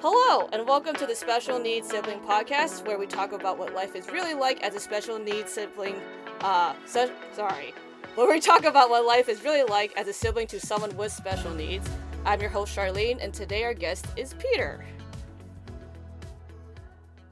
[0.00, 3.96] Hello, and welcome to the Special Needs Sibling Podcast, where we talk about what life
[3.96, 5.96] is really like as a special needs sibling.
[6.42, 7.72] Uh, so, sorry.
[8.14, 11.12] Where we talk about what life is really like as a sibling to someone with
[11.12, 11.88] special needs.
[12.26, 14.84] I'm your host, Charlene, and today our guest is Peter.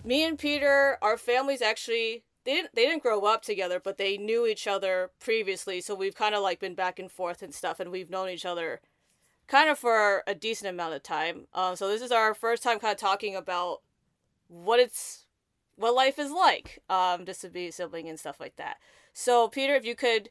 [0.02, 4.16] Me and Peter, our families actually they didn't they didn't grow up together, but they
[4.16, 7.78] knew each other previously, so we've kind of like been back and forth and stuff,
[7.78, 8.80] and we've known each other
[9.46, 11.46] kind of for a decent amount of time.
[11.52, 13.82] Um, so this is our first time kind of talking about
[14.48, 15.26] what it's
[15.76, 18.76] what life is like, um, just to be a sibling and stuff like that.
[19.12, 20.30] So Peter, if you could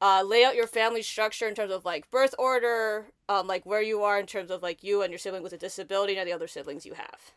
[0.00, 3.82] uh, lay out your family structure in terms of like birth order, um, like where
[3.82, 6.32] you are in terms of like you and your sibling with a disability and the
[6.32, 7.32] other siblings you have.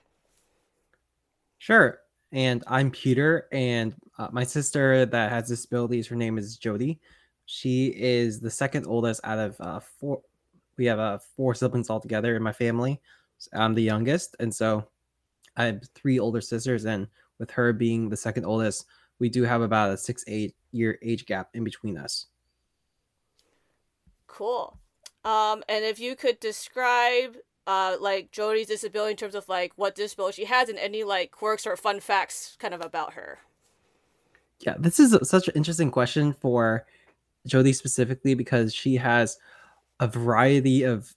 [1.57, 1.99] Sure.
[2.31, 6.99] And I'm Peter, and uh, my sister that has disabilities, her name is Jody.
[7.45, 10.21] She is the second oldest out of uh, four
[10.81, 12.99] we have uh, four siblings all together in my family.
[13.53, 14.87] I'm the youngest, and so
[15.55, 17.05] I have three older sisters, and
[17.37, 18.87] with her being the second oldest,
[19.19, 22.25] we do have about a six eight year age gap in between us.
[24.25, 24.75] Cool.
[25.23, 29.93] Um, and if you could describe uh like Jody's disability in terms of like what
[29.93, 33.37] disability she has and any like quirks or fun facts kind of about her.
[34.61, 36.87] Yeah, this is such an interesting question for
[37.45, 39.37] Jody specifically because she has
[40.01, 41.13] a variety of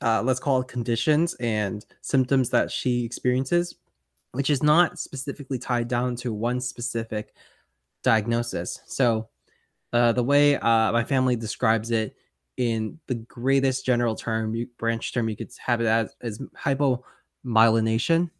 [0.00, 3.74] uh, let's call it conditions and symptoms that she experiences,
[4.30, 7.34] which is not specifically tied down to one specific
[8.04, 8.80] diagnosis.
[8.86, 9.28] So,
[9.92, 12.14] uh, the way uh, my family describes it
[12.58, 18.30] in the greatest general term, branch term, you could have it as, as hypomyelination.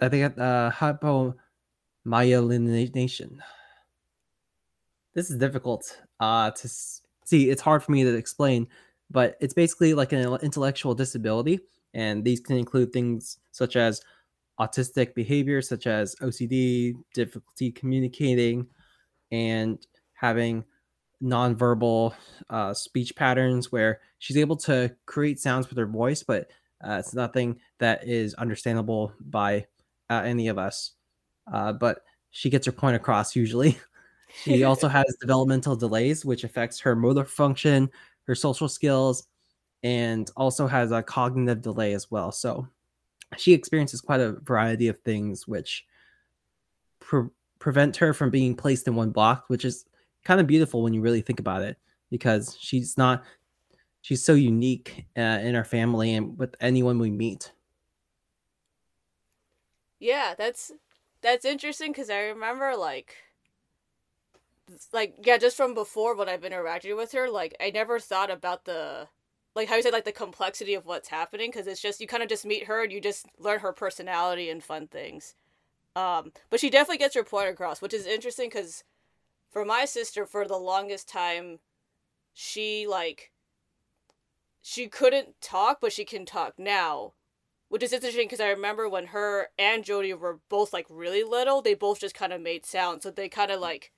[0.00, 3.38] I think uh, hypomyelination.
[5.16, 7.48] This is difficult uh, to see.
[7.48, 8.68] It's hard for me to explain,
[9.10, 11.60] but it's basically like an intellectual disability,
[11.94, 14.02] and these can include things such as
[14.60, 18.66] autistic behavior, such as OCD, difficulty communicating,
[19.32, 19.78] and
[20.12, 20.62] having
[21.22, 22.12] nonverbal
[22.50, 26.50] uh, speech patterns where she's able to create sounds with her voice, but
[26.86, 29.64] uh, it's nothing that is understandable by
[30.10, 30.92] uh, any of us.
[31.50, 32.02] Uh, but
[32.32, 33.78] she gets her point across usually.
[34.42, 37.90] She also has developmental delays, which affects her motor function,
[38.26, 39.28] her social skills,
[39.82, 42.32] and also has a cognitive delay as well.
[42.32, 42.68] So
[43.36, 45.86] she experiences quite a variety of things which
[47.00, 49.86] pre- prevent her from being placed in one block, which is
[50.24, 51.78] kind of beautiful when you really think about it,
[52.10, 53.24] because she's not
[54.02, 57.52] she's so unique uh, in our family and with anyone we meet.
[59.98, 60.72] Yeah, that's
[61.22, 63.16] that's interesting because I remember like
[64.92, 68.64] like yeah, just from before when I've interacted with her, like I never thought about
[68.64, 69.08] the
[69.54, 72.22] like how you said like the complexity of what's happening because it's just you kind
[72.22, 75.34] of just meet her and you just learn her personality and fun things.
[75.94, 78.84] Um, but she definitely gets her point across, which is interesting because
[79.50, 81.60] for my sister, for the longest time,
[82.34, 83.32] she like
[84.60, 87.12] she couldn't talk, but she can talk now,
[87.68, 91.62] which is interesting because I remember when her and Jody were both like really little,
[91.62, 93.92] they both just kind of made sounds, so they kind of like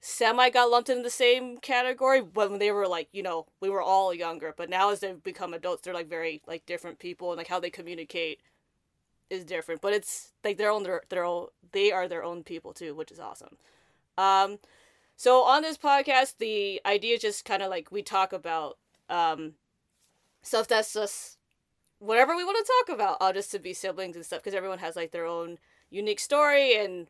[0.00, 3.82] semi got lumped in the same category when they were like you know we were
[3.82, 7.38] all younger but now as they've become adults they're like very like different people and
[7.38, 8.40] like how they communicate
[9.30, 12.94] is different but it's like their own their, own they are their own people too
[12.94, 13.56] which is awesome.
[14.16, 14.58] Um
[15.16, 18.78] so on this podcast the idea is just kind of like we talk about
[19.10, 19.54] um
[20.42, 21.38] stuff that's just
[21.98, 24.78] whatever we want to talk about all just to be siblings and stuff because everyone
[24.78, 25.58] has like their own
[25.90, 27.08] unique story and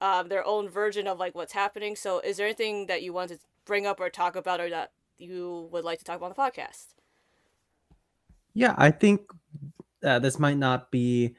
[0.00, 1.96] um, their own version of like what's happening.
[1.96, 4.92] So, is there anything that you want to bring up or talk about, or that
[5.18, 6.94] you would like to talk about on the podcast?
[8.54, 9.22] Yeah, I think
[10.04, 11.36] uh, this might not be.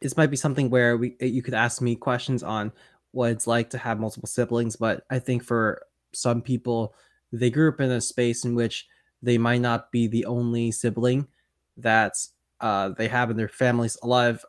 [0.00, 2.72] This might be something where we you could ask me questions on
[3.10, 6.94] what it's like to have multiple siblings, but I think for some people,
[7.32, 8.86] they grew up in a space in which
[9.22, 11.26] they might not be the only sibling
[11.76, 12.14] that
[12.60, 13.96] uh, they have in their families.
[14.02, 14.44] A lot of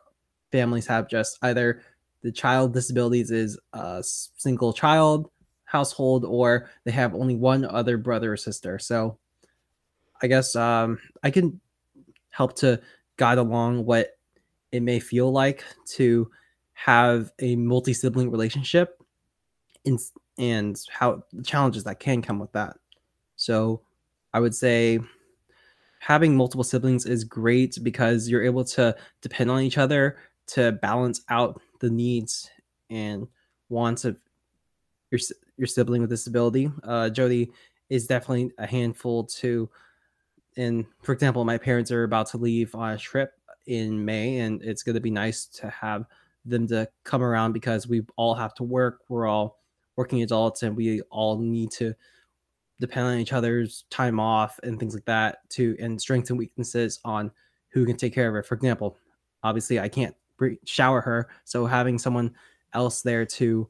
[0.52, 1.82] families have just either
[2.22, 5.30] the child disabilities is a single child
[5.64, 8.78] household or they have only one other brother or sister.
[8.78, 9.18] So
[10.22, 11.60] I guess um, I can
[12.30, 12.80] help to
[13.16, 14.18] guide along what
[14.72, 16.30] it may feel like to
[16.74, 19.00] have a multi sibling relationship
[19.86, 19.98] and,
[20.38, 22.76] and how the challenges that can come with that.
[23.36, 23.82] So
[24.32, 25.00] I would say
[26.00, 30.16] having multiple siblings is great because you're able to depend on each other
[30.48, 32.50] to balance out the needs
[32.88, 33.26] and
[33.68, 34.16] wants of
[35.10, 35.20] your
[35.56, 36.70] your sibling with disability.
[36.84, 37.50] Uh, Jody
[37.88, 39.68] is definitely a handful to
[40.56, 43.32] and for example, my parents are about to leave on a trip
[43.66, 46.06] in May, and it's going to be nice to have
[46.44, 49.00] them to come around because we all have to work.
[49.08, 49.58] We're all
[49.96, 51.94] working adults, and we all need to
[52.80, 56.98] depend on each other's time off and things like that to and strengths and weaknesses
[57.04, 57.30] on
[57.70, 58.46] who can take care of it.
[58.46, 58.96] For example,
[59.42, 60.14] obviously I can't
[60.64, 62.32] shower her, so having someone
[62.72, 63.68] else there to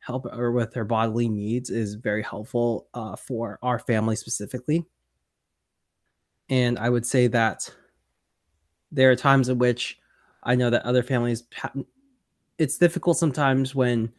[0.00, 4.84] help her with her bodily needs is very helpful uh, for our family specifically.
[6.48, 7.72] And I would say that
[8.90, 9.98] there are times in which
[10.42, 11.44] I know that other families,
[12.58, 14.12] it's difficult sometimes when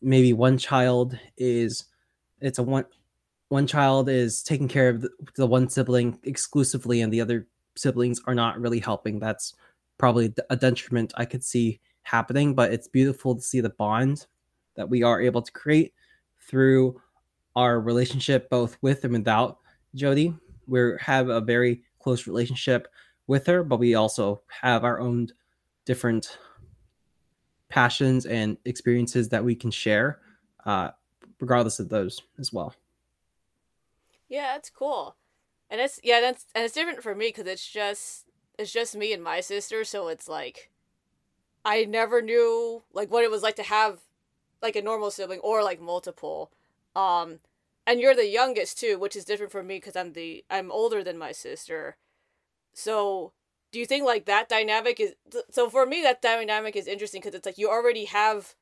[0.00, 1.84] maybe one child is,
[2.40, 2.86] it's a one,
[3.48, 7.46] one child is taking care of the, the one sibling exclusively and the other
[7.76, 9.20] siblings are not really helping.
[9.20, 9.54] That's
[10.02, 14.26] probably a detriment I could see happening, but it's beautiful to see the bond
[14.74, 15.94] that we are able to create
[16.40, 17.00] through
[17.54, 19.58] our relationship, both with and without
[19.94, 20.34] Jody.
[20.66, 22.88] We have a very close relationship
[23.28, 25.28] with her, but we also have our own
[25.84, 26.36] different
[27.68, 30.18] passions and experiences that we can share,
[30.66, 30.90] uh,
[31.38, 32.74] regardless of those as well.
[34.28, 35.14] Yeah, that's cool,
[35.70, 38.26] and it's yeah, that's and it's different for me because it's just
[38.58, 40.70] it's just me and my sister, so it's like
[41.64, 44.00] I never knew like what it was like to have
[44.60, 46.50] like a normal sibling or like multiple.
[46.94, 47.40] Um
[47.86, 51.02] and you're the youngest too, which is different for me cuz I'm the I'm older
[51.04, 51.96] than my sister.
[52.74, 53.32] So,
[53.70, 55.14] do you think like that dynamic is
[55.50, 58.54] so for me that dynamic is interesting cuz it's like you already have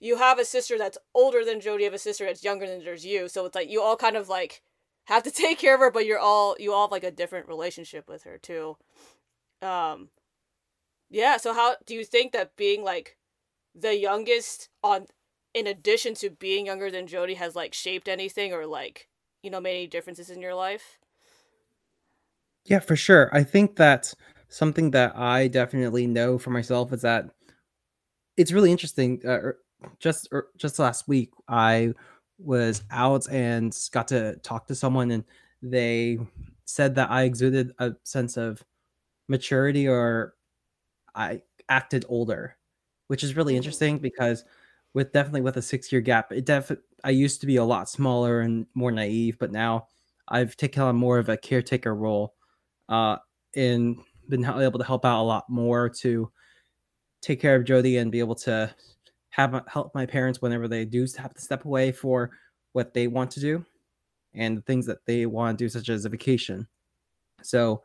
[0.00, 2.84] you have a sister that's older than Jody, you have a sister that's younger than
[2.84, 3.28] there's you.
[3.28, 4.62] So it's like you all kind of like
[5.06, 7.48] have to take care of her, but you're all you all have like a different
[7.48, 8.76] relationship with her too.
[9.62, 10.08] Um
[11.10, 13.16] yeah, so how do you think that being like
[13.74, 15.06] the youngest on
[15.54, 19.08] in addition to being younger than Jody has like shaped anything or like,
[19.42, 20.98] you know, made any differences in your life?
[22.64, 23.30] Yeah, for sure.
[23.32, 24.12] I think that
[24.48, 27.30] something that I definitely know for myself is that
[28.36, 29.20] it's really interesting.
[29.24, 29.58] Uh, er,
[30.00, 31.92] just er, just last week, I
[32.38, 35.24] was out and got to talk to someone, and
[35.62, 36.18] they
[36.64, 38.64] said that I exuded a sense of
[39.28, 40.34] maturity or
[41.14, 42.56] I acted older,
[43.08, 43.58] which is really mm-hmm.
[43.58, 44.44] interesting because
[44.94, 46.70] with definitely with a six year gap, it def
[47.02, 49.88] I used to be a lot smaller and more naive, but now
[50.28, 52.34] I've taken on more of a caretaker role,
[52.88, 53.16] uh,
[53.54, 53.98] and
[54.28, 56.30] been able to help out a lot more to
[57.20, 58.74] take care of Jody and be able to
[59.30, 62.30] have help my parents whenever they do have to step away for
[62.72, 63.64] what they want to do
[64.34, 66.66] and the things that they want to do, such as a vacation.
[67.42, 67.82] So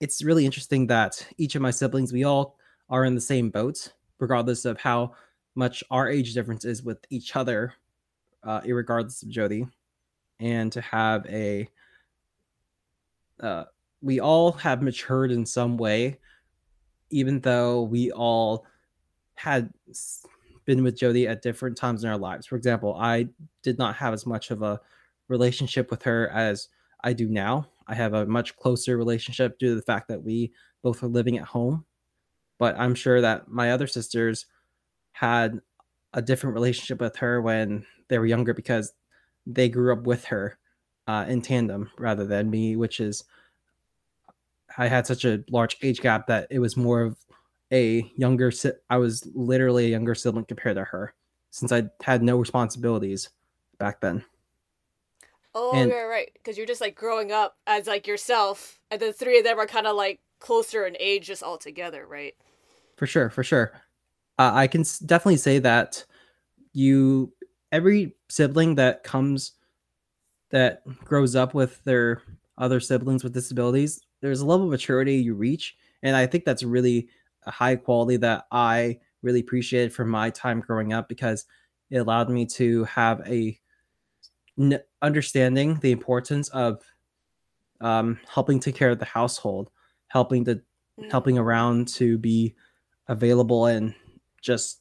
[0.00, 2.56] it's really interesting that each of my siblings, we all
[2.88, 5.14] are in the same boat, regardless of how
[5.54, 7.74] much our age difference is with each other,
[8.42, 9.66] uh, regardless of Jody.
[10.38, 11.68] And to have a,
[13.40, 13.64] uh,
[14.00, 16.18] we all have matured in some way,
[17.10, 18.64] even though we all
[19.34, 19.72] had
[20.64, 22.46] been with Jody at different times in our lives.
[22.46, 23.28] For example, I
[23.62, 24.80] did not have as much of a
[25.28, 26.68] relationship with her as
[27.02, 27.66] I do now.
[27.90, 30.52] I have a much closer relationship due to the fact that we
[30.82, 31.84] both are living at home.
[32.58, 34.46] But I'm sure that my other sisters
[35.12, 35.60] had
[36.14, 38.92] a different relationship with her when they were younger because
[39.44, 40.58] they grew up with her
[41.08, 43.24] uh, in tandem rather than me, which is
[44.78, 47.18] I had such a large age gap that it was more of
[47.72, 48.52] a younger.
[48.88, 51.12] I was literally a younger sibling compared to her,
[51.50, 53.30] since I had no responsibilities
[53.78, 54.24] back then.
[55.54, 56.30] Oh, and, you're right.
[56.34, 59.66] Because you're just like growing up as like yourself, and the three of them are
[59.66, 62.34] kind of like closer in age just all together, right?
[62.96, 63.72] For sure, for sure.
[64.38, 66.04] Uh, I can definitely say that
[66.72, 67.32] you,
[67.72, 69.52] every sibling that comes,
[70.50, 72.22] that grows up with their
[72.58, 75.76] other siblings with disabilities, there's a level of maturity you reach.
[76.02, 77.08] And I think that's really
[77.44, 81.46] a high quality that I really appreciated from my time growing up because
[81.90, 83.58] it allowed me to have a
[84.60, 86.82] n- understanding the importance of
[87.80, 89.70] um, helping take care of the household,
[90.08, 90.60] helping to
[90.98, 91.10] mm.
[91.10, 92.54] helping around to be
[93.08, 93.94] available and
[94.40, 94.80] just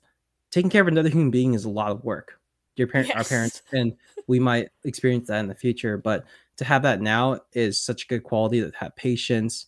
[0.51, 2.39] taking care of another human being is a lot of work.
[2.75, 3.17] Your parents, yes.
[3.17, 3.95] our parents, and
[4.27, 6.25] we might experience that in the future, but
[6.57, 9.67] to have that now is such a good quality that have patience,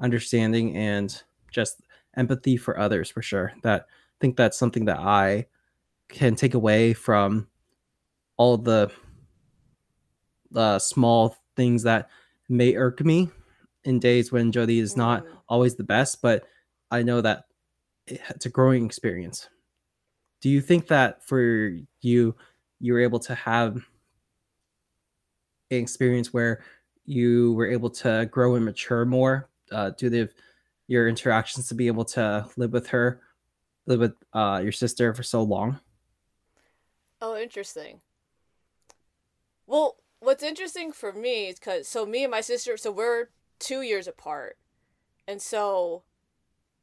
[0.00, 1.80] understanding, and just
[2.16, 3.52] empathy for others for sure.
[3.62, 5.46] That I think that's something that I
[6.08, 7.48] can take away from
[8.36, 8.90] all the
[10.54, 12.08] uh, small things that
[12.48, 13.28] may irk me
[13.84, 15.28] in days when Jody is not mm.
[15.48, 16.44] always the best, but
[16.90, 17.44] I know that
[18.06, 19.48] it's a growing experience.
[20.40, 22.34] Do you think that for you,
[22.80, 26.62] you were able to have an experience where
[27.04, 30.28] you were able to grow and mature more uh, due to
[30.88, 33.20] your interactions to be able to live with her,
[33.86, 35.78] live with uh, your sister for so long?
[37.20, 38.00] Oh, interesting.
[39.66, 39.96] Well,
[40.42, 43.28] what's interesting for me is because so me and my sister, so we're
[43.60, 44.58] two years apart,
[45.28, 46.02] and so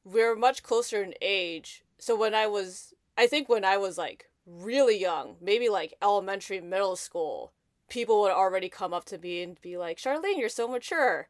[0.06, 1.84] we're much closer in age.
[1.98, 6.62] So when I was, I think when I was like really young, maybe like elementary,
[6.62, 7.52] middle school,
[7.90, 11.28] people would already come up to me and be like, Charlene, you're so mature.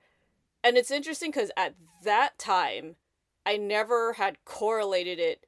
[0.64, 2.96] And it's interesting because at that time,
[3.44, 5.48] I never had correlated it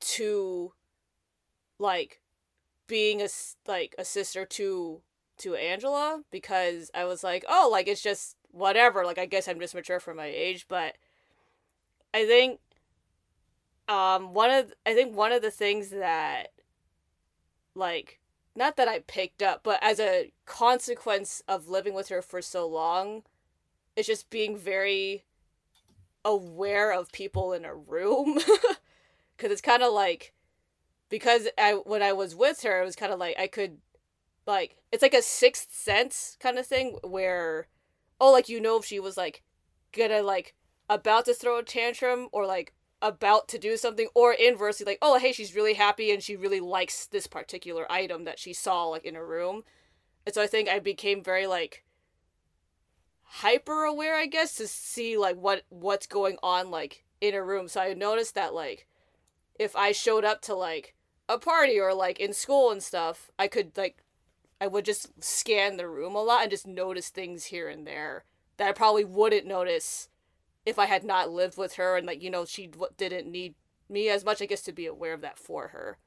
[0.00, 0.72] to
[1.78, 2.20] like
[2.88, 3.28] being a
[3.68, 5.02] like a sister to
[5.38, 9.04] to Angela because I was like, oh, like it's just whatever.
[9.04, 10.96] Like I guess I'm just mature for my age, but
[12.12, 12.60] I think
[13.88, 16.48] um one of I think one of the things that
[17.74, 18.20] like
[18.56, 22.68] not that I picked up, but as a consequence of living with her for so
[22.68, 23.24] long,
[23.96, 25.24] it's just being very
[26.24, 28.38] aware of people in a room
[29.38, 30.32] cuz it's kind of like
[31.08, 33.78] because I when I was with her, it was kind of like I could
[34.46, 37.68] like it's like a sixth sense kind of thing where
[38.20, 39.42] oh like you know if she was like
[39.92, 40.54] gonna like
[40.88, 45.18] about to throw a tantrum or like about to do something or inversely like oh
[45.18, 49.04] hey she's really happy and she really likes this particular item that she saw like
[49.04, 49.62] in a room.
[50.26, 51.84] And so i think i became very like
[53.22, 57.68] hyper aware i guess to see like what what's going on like in a room.
[57.68, 58.86] So i noticed that like
[59.58, 60.94] if i showed up to like
[61.28, 64.03] a party or like in school and stuff i could like
[64.60, 68.24] i would just scan the room a lot and just notice things here and there
[68.56, 70.08] that i probably wouldn't notice
[70.66, 73.54] if I had not lived with her and like you know she didn't need
[73.88, 75.98] me as much I guess to be aware of that for her.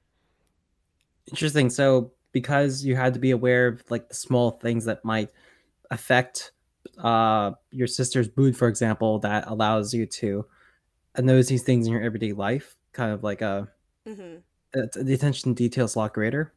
[1.29, 1.69] Interesting.
[1.69, 5.29] So because you had to be aware of like the small things that might
[5.91, 6.51] affect
[6.99, 10.45] uh your sister's mood for example that allows you to
[11.17, 13.67] notice these things in your everyday life kind of like a
[14.07, 14.37] mm-hmm.
[14.73, 16.53] the attention to detail a lot greater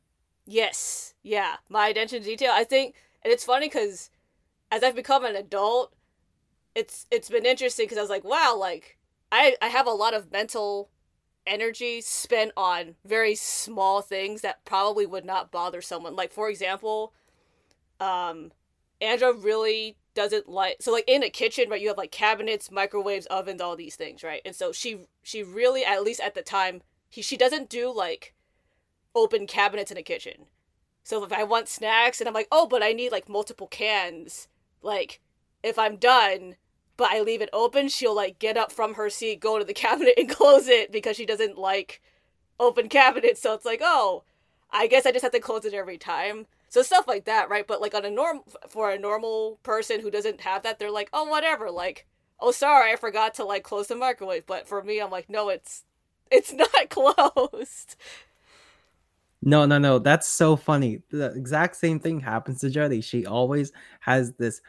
[0.46, 1.14] yes.
[1.22, 1.56] Yeah.
[1.68, 2.52] My attention to detail.
[2.54, 4.10] I think and it's funny because
[4.70, 5.92] as i've become an adult
[6.74, 8.98] it's it's been interesting because I was like, wow, like
[9.32, 10.90] I I have a lot of mental
[11.46, 16.14] energy spent on very small things that probably would not bother someone.
[16.16, 17.12] Like for example,
[17.98, 18.52] um,
[19.00, 23.26] Andra really doesn't like so like in a kitchen right you have like cabinets microwaves
[23.26, 24.42] ovens all these things right?
[24.44, 28.34] And so she she really at least at the time he she doesn't do like
[29.14, 30.46] open cabinets in a kitchen
[31.02, 34.48] so if i want snacks and i'm like oh but i need like multiple cans
[34.82, 35.20] like
[35.62, 36.56] if I'm done,
[36.96, 39.74] but I leave it open, she'll like get up from her seat, go to the
[39.74, 42.00] cabinet and close it because she doesn't like
[42.58, 43.40] open cabinets.
[43.40, 44.24] So it's like, oh,
[44.70, 46.46] I guess I just have to close it every time.
[46.68, 47.66] So stuff like that, right?
[47.66, 51.10] But like on a norm for a normal person who doesn't have that, they're like,
[51.12, 51.70] oh, whatever.
[51.70, 52.06] Like,
[52.38, 54.46] oh, sorry, I forgot to like close the microwave.
[54.46, 55.84] But for me, I'm like, no, it's
[56.30, 57.96] it's not closed.
[59.42, 59.98] No, no, no.
[59.98, 61.02] That's so funny.
[61.10, 63.00] The exact same thing happens to Jody.
[63.00, 64.60] She always has this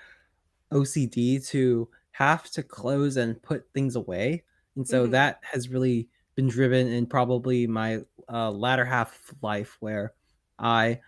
[0.72, 4.44] OCD to have to close and put things away.
[4.75, 5.12] And so mm-hmm.
[5.12, 8.01] that has really been driven in probably my
[8.32, 10.13] uh, latter half of life where
[10.58, 11.00] I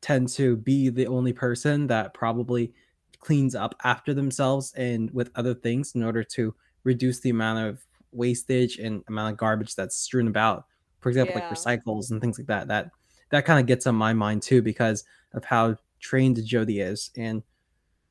[0.00, 2.72] tend to be the only person that probably
[3.18, 7.84] cleans up after themselves and with other things in order to reduce the amount of
[8.12, 10.64] wastage and amount of garbage that's strewn about.
[11.00, 11.48] For example, yeah.
[11.48, 12.68] like recycles and things like that.
[12.68, 12.90] That
[13.30, 17.42] that kind of gets on my mind too because of how trained Jody is and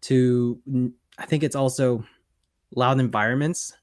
[0.02, 0.60] to
[1.18, 2.06] I think it's also
[2.76, 3.74] loud environments.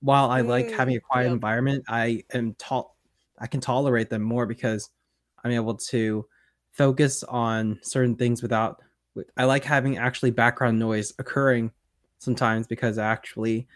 [0.00, 2.96] While I mm, like having a quiet environment, I am tall.
[3.38, 4.90] I can tolerate them more because
[5.44, 6.26] I'm able to
[6.72, 8.82] focus on certain things without.
[9.36, 11.72] I like having actually background noise occurring
[12.18, 13.66] sometimes because it actually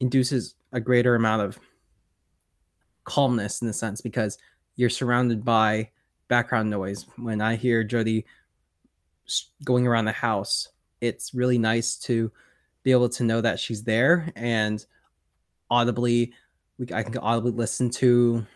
[0.00, 1.58] induces a greater amount of
[3.04, 4.38] calmness in a sense because
[4.76, 5.90] you're surrounded by
[6.30, 7.04] background noise.
[7.16, 8.24] When I hear Jody
[9.64, 10.68] going around the house,
[11.02, 12.32] it's really nice to
[12.82, 14.84] be able to know that she's there and
[15.70, 16.32] audibly
[16.78, 18.46] we I can audibly listen to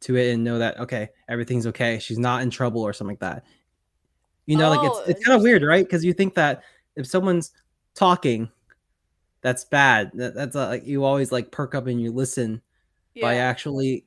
[0.00, 2.00] to it and know that okay everything's okay.
[2.00, 3.44] She's not in trouble or something like that.
[4.46, 5.84] You know oh, like it's oh, it's kind of weird right?
[5.84, 6.62] because you think that
[6.96, 7.52] if someone's
[7.94, 8.50] talking
[9.40, 10.10] that's bad.
[10.14, 12.60] That, that's a, like you always like perk up and you listen
[13.14, 13.26] yeah.
[13.26, 14.04] i actually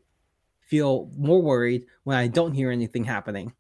[0.72, 3.52] feel more worried when i don't hear anything happening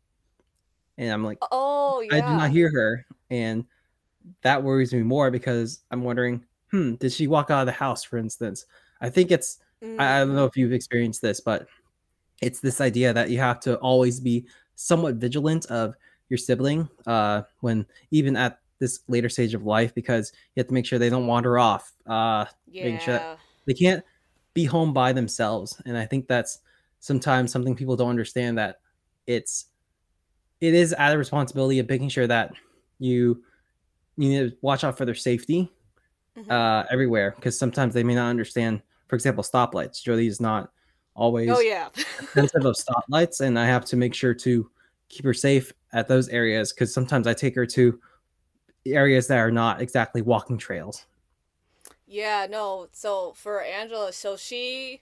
[0.97, 2.15] and i'm like oh yeah.
[2.15, 3.65] i do not hear her and
[4.41, 8.03] that worries me more because I'm wondering, hmm, did she walk out of the house,
[8.03, 8.65] for instance?
[9.01, 9.99] I think it's, mm.
[9.99, 11.67] I, I don't know if you've experienced this, but
[12.41, 15.95] it's this idea that you have to always be somewhat vigilant of
[16.29, 20.73] your sibling uh, when even at this later stage of life because you have to
[20.73, 21.93] make sure they don't wander off.
[22.07, 22.85] Uh, Yeah.
[22.85, 23.37] making sure
[23.67, 24.03] they can't
[24.53, 26.59] be home by themselves, and I think that's
[27.01, 28.79] sometimes something people don't understand that
[29.27, 29.65] it's
[30.61, 32.53] it is out of responsibility of making sure that
[32.99, 33.43] you
[34.15, 35.69] you need to watch out for their safety
[36.37, 36.49] Mhm.
[36.49, 38.81] uh, everywhere because sometimes they may not understand.
[39.07, 40.01] For example, stoplights.
[40.01, 40.71] Jody is not
[41.13, 41.89] always oh yeah.
[42.33, 44.69] sensitive of stoplights, and I have to make sure to
[45.09, 47.99] keep her safe at those areas because sometimes I take her to
[48.85, 51.05] areas that are not exactly walking trails.
[52.07, 52.87] Yeah, no.
[52.93, 55.01] So for Angela, so she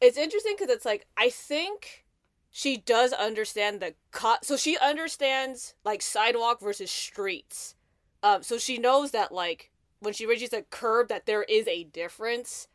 [0.00, 2.04] it's interesting because it's like I think
[2.50, 7.74] she does understand the co- so she understands like sidewalk versus streets.
[8.22, 11.84] Um so she knows that like when she reaches a curb that there is a
[11.84, 12.68] difference.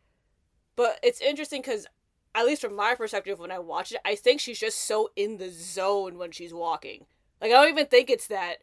[0.76, 1.86] But it's interesting cuz
[2.34, 5.38] at least from my perspective when I watch it, I think she's just so in
[5.38, 7.06] the zone when she's walking.
[7.42, 8.58] Like I don't even think it's that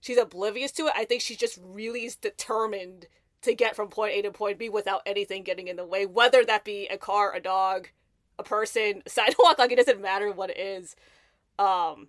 [0.00, 0.92] she's oblivious to it.
[0.94, 3.06] I think she's just really is determined
[3.42, 6.44] to get from point A to point B without anything getting in the way, whether
[6.44, 7.88] that be a car, a dog,
[8.38, 10.96] a person, sidewalk, like it doesn't matter what it is.
[11.58, 12.08] Um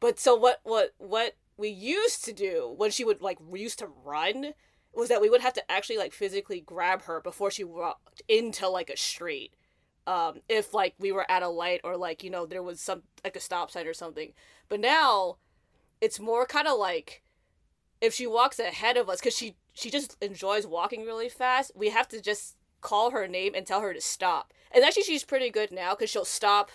[0.00, 3.78] but so what what what we used to do when she would like we used
[3.78, 4.52] to run
[4.92, 8.68] was that we would have to actually like physically grab her before she walked into
[8.68, 9.54] like a street.
[10.06, 13.02] Um if like we were at a light or like, you know, there was some
[13.24, 14.32] like a stop sign or something.
[14.68, 15.36] But now
[16.00, 17.22] it's more kind of like
[18.00, 21.90] if she walks ahead of us cuz she she just enjoys walking really fast, we
[21.90, 24.52] have to just call her name and tell her to stop.
[24.70, 26.70] And actually, she's pretty good now because she'll stop.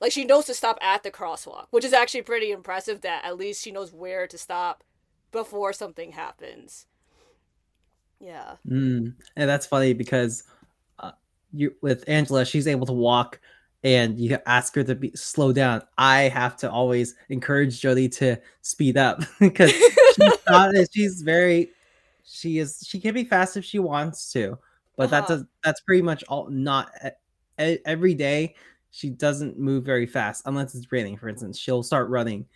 [0.00, 3.02] Like she knows to stop at the crosswalk, which is actually pretty impressive.
[3.02, 4.82] That at least she knows where to stop
[5.32, 6.86] before something happens.
[8.20, 8.56] Yeah.
[8.68, 9.14] Mm.
[9.36, 10.44] And that's funny because
[10.98, 11.12] uh,
[11.52, 13.40] you with Angela, she's able to walk,
[13.82, 15.82] and you ask her to be slow down.
[15.98, 20.74] I have to always encourage Jody to speed up because she's not.
[20.92, 21.70] She's very.
[22.24, 22.84] She is.
[22.86, 24.58] She can be fast if she wants to,
[25.00, 25.34] but that Uh-huh.
[25.36, 25.44] does.
[25.64, 26.48] That's pretty much all.
[26.50, 26.90] Not
[27.58, 28.54] every day.
[28.90, 31.16] She doesn't move very fast unless it's raining.
[31.16, 32.46] For instance, she'll start running.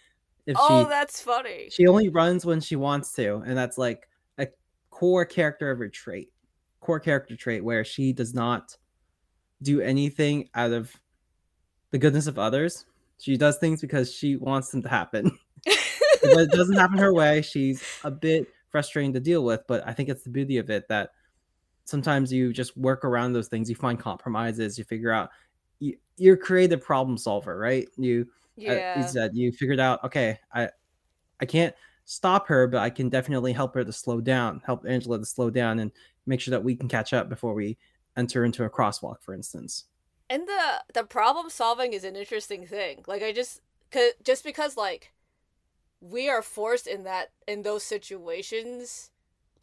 [0.47, 1.69] If Oh, she that's funny.
[1.71, 4.49] she only runs when she wants to, and that's like a
[4.91, 6.31] core character of her trait.
[6.81, 8.77] Core character trait where she does not
[9.63, 10.93] do anything out of
[11.93, 12.85] the goodness of others.
[13.19, 15.39] She does things because she wants them to happen.
[15.65, 17.41] but it doesn't happen her way.
[17.41, 20.89] She's a bit frustrating to deal with, but I think it's the beauty of it
[20.89, 21.11] that
[21.85, 23.69] sometimes you just work around those things.
[23.69, 24.79] You find compromises.
[24.79, 25.31] You figure out
[25.81, 27.89] you, you're a creative problem solver, right?
[27.97, 28.27] You
[28.59, 29.01] uh, yeah.
[29.01, 30.69] you said you figured out okay i
[31.41, 35.19] i can't stop her but i can definitely help her to slow down help angela
[35.19, 35.91] to slow down and
[36.27, 37.77] make sure that we can catch up before we
[38.17, 39.87] enter into a crosswalk for instance
[40.31, 44.77] and the the problem solving is an interesting thing like i just cause, just because
[44.77, 45.13] like
[46.01, 49.11] we are forced in that in those situations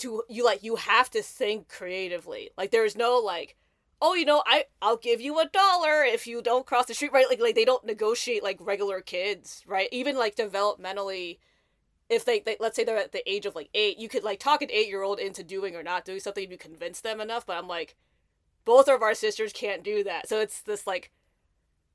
[0.01, 2.49] to you like you have to think creatively.
[2.57, 3.55] Like there's no like
[4.03, 7.11] oh you know i i'll give you a dollar if you don't cross the street
[7.13, 7.27] right?
[7.29, 9.89] Like like they don't negotiate like regular kids right?
[9.91, 11.39] Even like developmentally
[12.09, 14.39] if they, they let's say they're at the age of like eight you could like
[14.39, 17.21] talk an eight year old into doing or not doing something if you convince them
[17.21, 17.95] enough but i'm like
[18.65, 20.27] both of our sisters can't do that.
[20.27, 21.11] So it's this like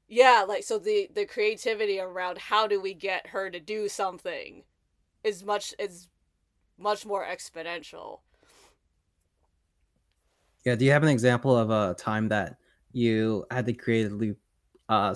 [0.09, 4.63] yeah like so the the creativity around how do we get her to do something
[5.25, 6.09] is much is
[6.79, 8.21] much more exponential
[10.65, 12.57] yeah do you have an example of a time that
[12.93, 14.35] you had to creatively
[14.89, 15.15] uh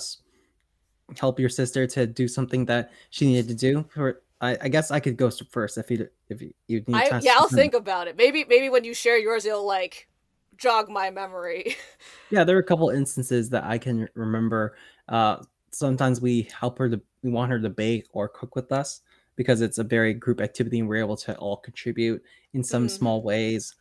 [1.19, 4.91] help your sister to do something that she needed to do for i, I guess
[4.91, 7.73] i could go first if you if you, you need I, yeah i'll think.
[7.73, 10.09] think about it maybe maybe when you share yours it'll like
[10.57, 11.77] jog my memory
[12.31, 14.77] Yeah, there are a couple instances that I can remember.
[15.09, 15.39] Uh,
[15.73, 19.01] sometimes we help her to, we want her to bake or cook with us
[19.41, 22.23] because it's a very group activity and we're able to all contribute
[22.53, 22.91] in some Mhm.
[22.91, 23.75] small ways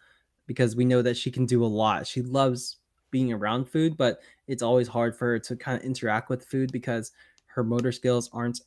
[0.48, 2.08] because we know that she can do a lot.
[2.08, 2.78] She loves
[3.12, 6.72] being around food, but it's always hard for her to kind of interact with food
[6.72, 7.12] because
[7.48, 8.62] her motor skills aren't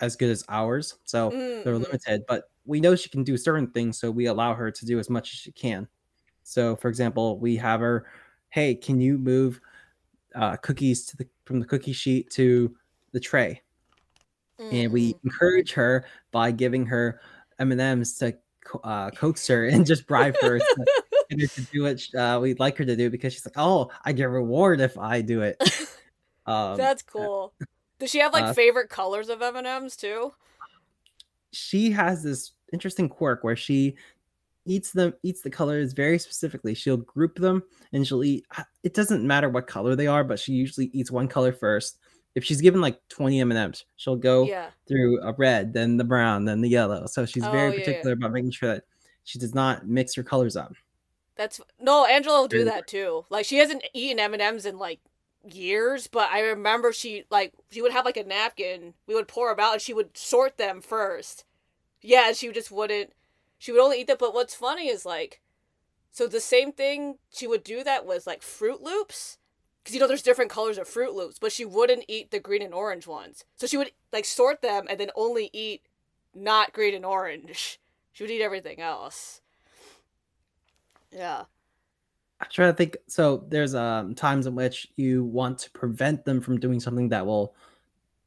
[0.00, 0.98] as good as ours.
[1.04, 1.86] So they're Mhm.
[1.90, 4.98] limited, but we know she can do certain things, so we allow her to do
[4.98, 5.88] as much as she can.
[6.44, 8.08] So, for example, we have her,
[8.50, 9.60] hey, can you move
[10.34, 12.76] uh, cookies to the from the cookie sheet to
[13.12, 13.62] the tray?
[14.58, 15.24] And we Mhm.
[15.24, 17.20] encourage her by giving her
[17.58, 18.36] M and M's to
[18.82, 20.86] uh, coax her and just bribe her to
[21.30, 24.24] to do what uh, we'd like her to do because she's like, oh, I get
[24.24, 25.62] a reward if I do it.
[26.46, 27.52] Um, that's cool
[27.98, 30.32] does she have like uh, favorite colors of m&ms too
[31.52, 33.96] she has this interesting quirk where she
[34.64, 38.94] eats them eats the colors very specifically she'll group them and she'll eat uh, it
[38.94, 41.98] doesn't matter what color they are but she usually eats one color first
[42.36, 44.70] if she's given like 20 M&Ms, she'll go Yeah.
[44.86, 47.06] through a red, then the brown, then the yellow.
[47.06, 47.84] So she's Oh, very yeah, yeah.
[47.84, 48.84] particular about making sure that
[49.24, 50.74] she does not mix her colors up.
[51.34, 53.24] That's no, Angela will do that too.
[53.28, 55.00] Like she hasn't eaten M and M's in like
[55.44, 58.94] years, but I remember she like she would have like a napkin.
[59.06, 61.44] We would pour them out, and she would sort them first.
[62.00, 63.12] Yeah, she just wouldn't.
[63.58, 64.16] She would only eat them.
[64.20, 65.40] But what's funny is like,
[66.10, 69.38] so the same thing she would do that was like Froot Loops,
[69.86, 72.60] because you know there's different colors of Froot Loops, but she wouldn't eat the green
[72.60, 73.44] and orange ones.
[73.54, 75.82] So she would like sort them and then only eat
[76.34, 77.78] not green and orange.
[78.12, 79.42] She would eat everything else.
[81.12, 81.44] Yeah.
[82.40, 82.96] I'm trying to think.
[83.06, 87.24] So there's um times in which you want to prevent them from doing something that
[87.24, 87.54] will,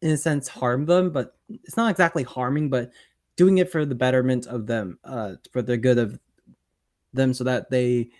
[0.02, 2.91] in a sense, harm them, but it's not exactly harming, but
[3.36, 6.17] doing it for the betterment of them, uh, for the good of
[7.12, 8.12] them, so that they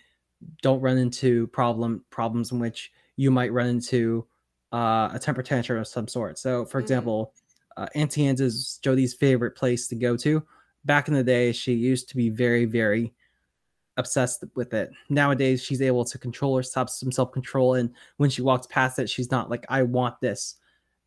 [0.60, 4.26] don't run into problem problems in which you might run into
[4.72, 6.38] uh, a temper tantrum of some sort.
[6.38, 6.84] So, for Mhm.
[6.84, 7.34] example,
[7.76, 10.42] uh, Auntie Anne's is Jody's favorite place to go to.
[10.86, 13.12] Back in the day, she used to be very, very
[13.98, 14.90] obsessed with it.
[15.10, 19.10] Nowadays, she's able to control herself, some self control, and when she walks past it,
[19.10, 20.56] she's not like, "I want this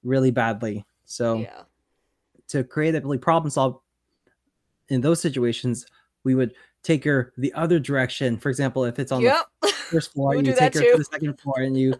[0.04, 1.63] really badly." So, Yeah.
[2.49, 3.82] to creatively problem solve
[4.89, 5.88] in those situations,
[6.23, 8.38] we would take her the other direction.
[8.38, 9.46] For example, if it's on Yep.
[9.62, 11.93] the first floor, you take her to the second floor, and you,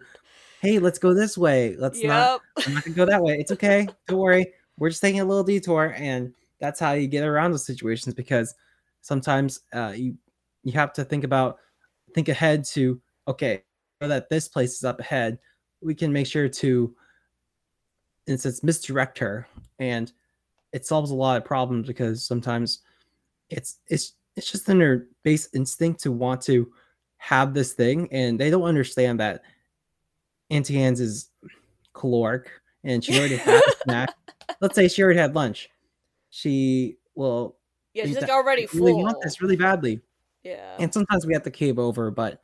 [0.60, 1.76] hey, let's go this way.
[1.76, 2.42] Let's not.
[2.66, 3.36] I'm not gonna go that way.
[3.38, 3.88] It's okay.
[4.06, 4.52] Don't worry.
[4.78, 8.54] We're just taking a little detour, and that's how you get around those situations because
[9.00, 10.16] sometimes uh, you
[10.62, 11.58] you have to think about
[12.14, 13.62] think ahead to okay,
[14.00, 15.38] know that this place is up ahead.
[15.82, 16.94] We can make sure to,
[18.26, 19.46] in a sense, misdirect her,
[19.78, 20.12] and
[20.72, 22.80] it solves a lot of problems because sometimes
[23.50, 26.70] it's it's it's just in their base instinct to want to
[27.18, 29.42] have this thing, and they don't understand that
[30.50, 31.30] Auntie Anne's is
[31.94, 32.50] caloric
[32.84, 34.14] and she already had a snack.
[34.60, 35.70] Let's say she already had lunch.
[36.30, 37.56] She will
[37.94, 39.02] Yeah, she's like already really full.
[39.02, 40.00] want this really badly.
[40.42, 40.76] Yeah.
[40.78, 42.42] And sometimes we have to cave over, but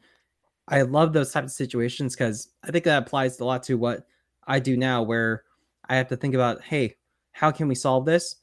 [0.68, 4.06] I love those types of situations because I think that applies a lot to what
[4.46, 5.44] I do now, where
[5.88, 6.96] I have to think about, hey,
[7.32, 8.36] how can we solve this?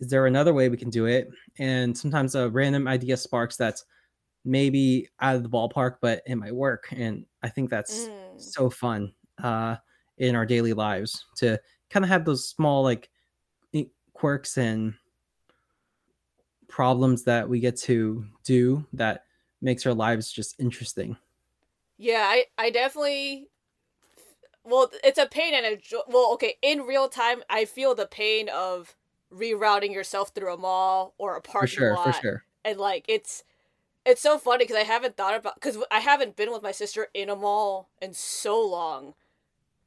[0.00, 1.28] Is there another way we can do it?
[1.58, 3.84] And sometimes a random idea sparks that's
[4.44, 6.88] maybe out of the ballpark, but it might work.
[6.92, 8.52] And I think that's Mm.
[8.54, 9.76] so fun uh,
[10.18, 13.10] in our daily lives to kind of have those small like
[14.12, 14.94] quirks and
[16.68, 19.24] problems that we get to do that
[19.60, 21.16] makes our lives just interesting.
[21.98, 23.50] Yeah, I I definitely
[24.64, 28.48] well, it's a pain and a well, okay, in real time I feel the pain
[28.48, 28.96] of
[29.32, 32.20] rerouting yourself through a mall or a parking sure, lot.
[32.20, 32.44] sure.
[32.64, 33.44] And like it's
[34.04, 37.08] it's so funny because I haven't thought about cuz I haven't been with my sister
[37.14, 39.14] in a mall in so long.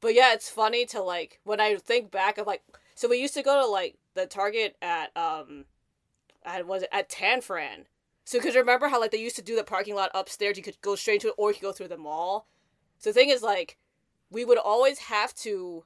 [0.00, 2.62] But yeah, it's funny to like when I think back of like
[2.94, 5.66] so we used to go to like the Target at um
[6.44, 7.86] at was it at Tanforan.
[8.24, 10.80] So because remember how like they used to do the parking lot upstairs, you could
[10.80, 12.46] go straight to it or you could go through the mall.
[12.98, 13.76] So the thing is like
[14.30, 15.84] we would always have to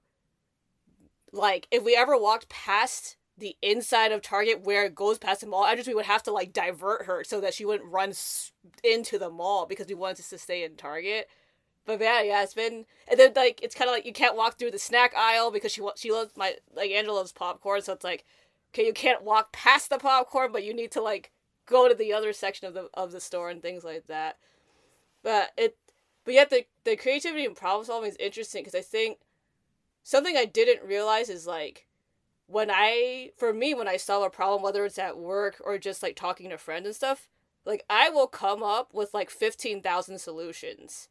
[1.32, 5.46] like if we ever walked past the inside of Target where it goes past the
[5.46, 8.12] mall address, we would have to like divert her so that she wouldn't run
[8.83, 11.29] into the mall because we wanted us to stay in Target.
[11.85, 14.59] But yeah, yeah, it's been and then like it's kind of like you can't walk
[14.59, 18.05] through the snack aisle because she she loves my like Angela loves popcorn, so it's
[18.05, 18.25] like
[18.72, 21.31] okay, you can't walk past the popcorn, but you need to like
[21.66, 24.38] go to the other section of the of the store and things like that.
[25.22, 25.77] But it,
[26.25, 29.18] but yet the the creativity and problem solving is interesting because I think
[30.03, 31.86] something I didn't realize is like
[32.46, 36.02] when I for me when I solve a problem, whether it's at work or just
[36.02, 37.28] like talking to friends and stuff,
[37.64, 41.09] like I will come up with like fifteen thousand solutions,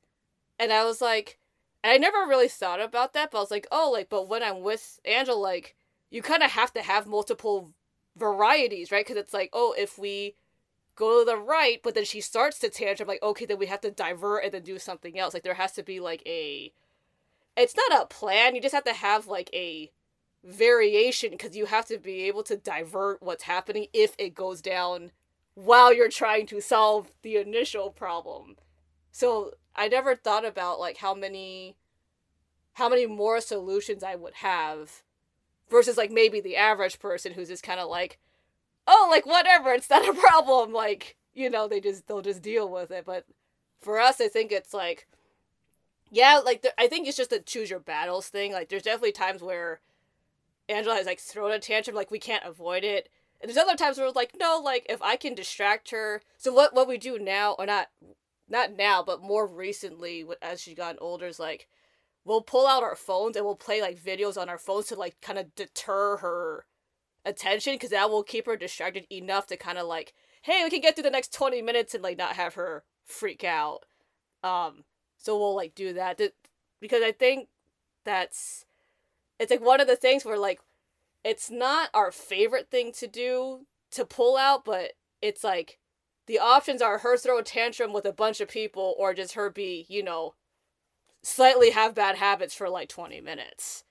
[0.60, 1.39] and I was like,
[1.84, 4.43] and I never really thought about that, but I was like, oh, like, but when
[4.43, 5.76] I'm with Angela, like
[6.10, 7.74] you kind of have to have multiple
[8.15, 9.06] varieties, right?
[9.06, 10.36] Because it's like, oh, if we
[10.95, 13.82] go to the right, but then she starts to tantrum, like, okay, then we have
[13.82, 15.34] to divert and then do something else.
[15.34, 16.71] Like, there has to be like a.
[17.58, 18.56] It's not a plan.
[18.56, 19.91] You just have to have like a
[20.45, 25.12] variation because you have to be able to divert what's happening if it goes down
[25.55, 28.55] while you're trying to solve the initial problem.
[29.12, 31.77] So I never thought about like how many
[32.73, 35.03] how many more solutions I would have
[35.69, 38.19] versus like maybe the average person who's just kind of like
[38.88, 42.69] oh like whatever it's not a problem like you know they just they'll just deal
[42.69, 43.25] with it but
[43.79, 45.08] for us i think it's like
[46.12, 49.12] yeah like there, i think it's just a choose your battles thing like there's definitely
[49.12, 49.79] times where
[50.69, 53.10] angela has like thrown a tantrum like we can't avoid it.
[53.41, 56.54] And there's other times where it's like no like if i can distract her so
[56.54, 57.89] what what we do now or not
[58.49, 61.67] not now but more recently as she's gotten older is like
[62.23, 65.19] we'll pull out our phones and we'll play like videos on our phones to like
[65.21, 66.65] kind of deter her
[67.25, 70.82] attention because that will keep her distracted enough to kind of like hey we can
[70.82, 73.80] get through the next 20 minutes and like not have her freak out.
[74.43, 74.86] Um
[75.17, 76.19] so we'll like do that.
[76.80, 77.49] Because i think
[78.04, 78.64] that's
[79.39, 80.60] it's like one of the things where like
[81.24, 85.80] it's not our favorite thing to do to pull out but it's like
[86.28, 89.50] the options are her throw a tantrum with a bunch of people or just her
[89.50, 90.34] be you know
[91.24, 93.84] slightly have bad habits for like 20 minutes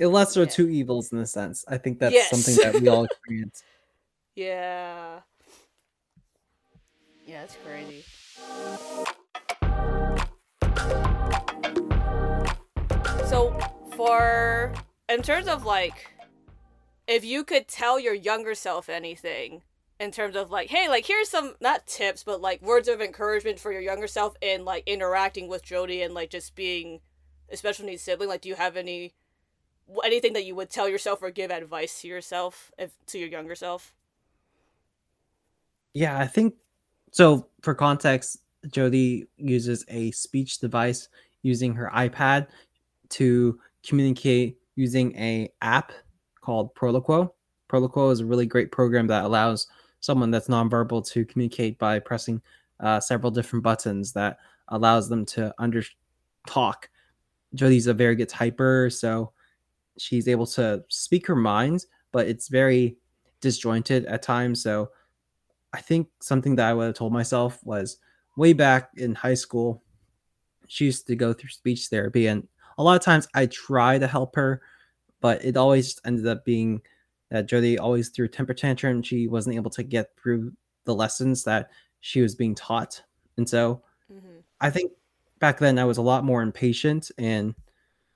[0.00, 0.52] Unless there are yeah.
[0.52, 1.64] two evils in a sense.
[1.66, 2.30] I think that's yes.
[2.30, 3.62] something that we all experience.
[4.34, 5.20] yeah.
[7.26, 8.04] Yeah, it's crazy.
[13.26, 13.58] So,
[13.98, 14.72] for
[15.08, 16.12] in terms of like,
[17.08, 19.62] if you could tell your younger self anything,
[19.98, 23.58] in terms of like, hey, like here's some not tips, but like words of encouragement
[23.58, 27.00] for your younger self in like interacting with Jody and like just being
[27.50, 28.28] a special needs sibling.
[28.28, 29.14] Like, do you have any
[30.04, 33.54] anything that you would tell yourself or give advice to yourself if to your younger
[33.54, 33.94] self
[35.94, 36.54] yeah i think
[37.10, 38.36] so for context
[38.70, 41.08] jody uses a speech device
[41.40, 42.48] using her ipad
[43.08, 43.58] to
[43.88, 45.92] communicate using a app
[46.40, 47.30] called proloquo
[47.70, 49.66] proloquo is a really great program that allows
[50.00, 52.40] someone that's nonverbal to communicate by pressing
[52.80, 55.82] uh, several different buttons that allows them to under
[56.46, 56.88] talk
[57.54, 59.32] jody's a very good typer so
[59.98, 62.96] she's able to speak her mind, but it's very
[63.40, 64.62] disjointed at times.
[64.62, 64.90] So
[65.72, 67.98] I think something that I would have told myself was
[68.36, 69.82] way back in high school,
[70.66, 72.26] she used to go through speech therapy.
[72.26, 72.46] And
[72.78, 74.62] a lot of times I try to help her,
[75.20, 76.80] but it always ended up being
[77.30, 79.02] that Jody always threw temper tantrum.
[79.02, 80.52] She wasn't able to get through
[80.84, 83.02] the lessons that she was being taught.
[83.36, 84.38] And so mm-hmm.
[84.60, 84.92] I think
[85.38, 87.54] back then I was a lot more impatient and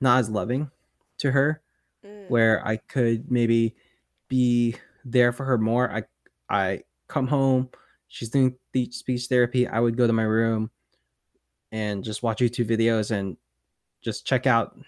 [0.01, 0.70] not as loving
[1.18, 1.61] to her
[2.05, 2.29] mm.
[2.29, 3.75] where I could maybe
[4.29, 5.90] be there for her more.
[5.90, 6.05] I
[6.48, 7.70] I come home,
[8.09, 8.57] she's doing
[8.90, 9.66] speech therapy.
[9.66, 10.70] I would go to my room
[11.72, 13.37] and just watch YouTube videos and
[14.02, 14.78] just check out.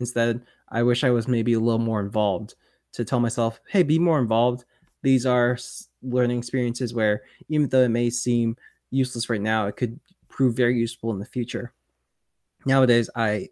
[0.00, 2.54] Instead, I wish I was maybe a little more involved
[2.92, 4.64] to tell myself, hey, be more involved.
[5.02, 5.58] These are
[6.02, 8.56] learning experiences where even though it may seem
[8.90, 11.72] useless right now, it could prove very useful in the future.
[12.64, 13.48] Nowadays, I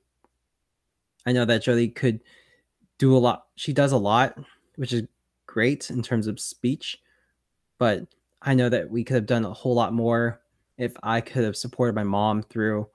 [1.27, 2.21] I know that Jody could
[2.99, 3.47] do a lot.
[3.57, 4.39] She does a lot,
[4.77, 5.03] which is
[5.47, 7.01] great in terms of speech.
[7.79, 8.07] But
[8.41, 10.41] I know that we could have done a whole lot more
[10.79, 12.89] if I could have supported my mom through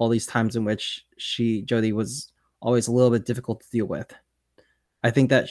[0.00, 3.84] all these times in which she, Jody, was always a little bit difficult to deal
[3.84, 4.10] with.
[5.04, 5.50] I think that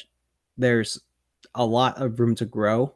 [0.58, 1.00] there's
[1.54, 2.96] a lot of room to grow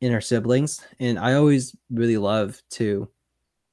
[0.00, 0.84] in our siblings.
[0.98, 3.08] And I always really love to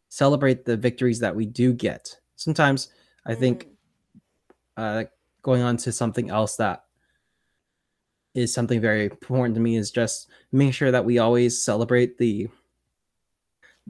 [0.09, 2.15] celebrate the victories that we do get.
[2.35, 2.89] Sometimes
[3.25, 3.71] I think mm.
[4.77, 5.05] uh,
[5.41, 6.83] going on to something else that
[8.35, 12.49] is something very important to me is just making sure that we always celebrate the,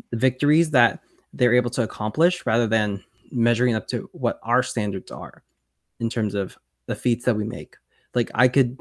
[0.10, 1.02] the victories that
[1.34, 5.44] they're able to accomplish rather than measuring up to what our standards are
[6.00, 7.78] in terms of the feats that we make.
[8.14, 8.80] Like I could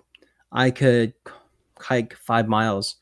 [0.52, 1.14] I could
[1.78, 2.96] hike five miles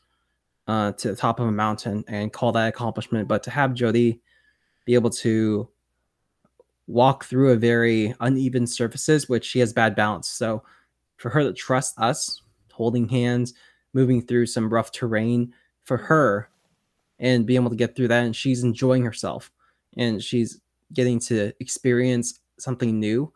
[0.67, 4.21] uh, to the top of a mountain and call that accomplishment, but to have Jody
[4.85, 5.67] be able to
[6.85, 10.27] walk through a very uneven surfaces, which she has bad balance.
[10.27, 10.63] So
[11.17, 13.53] for her to trust us, holding hands,
[13.93, 16.49] moving through some rough terrain for her
[17.19, 19.51] and being able to get through that and she's enjoying herself
[19.97, 20.61] and she's
[20.93, 23.31] getting to experience something new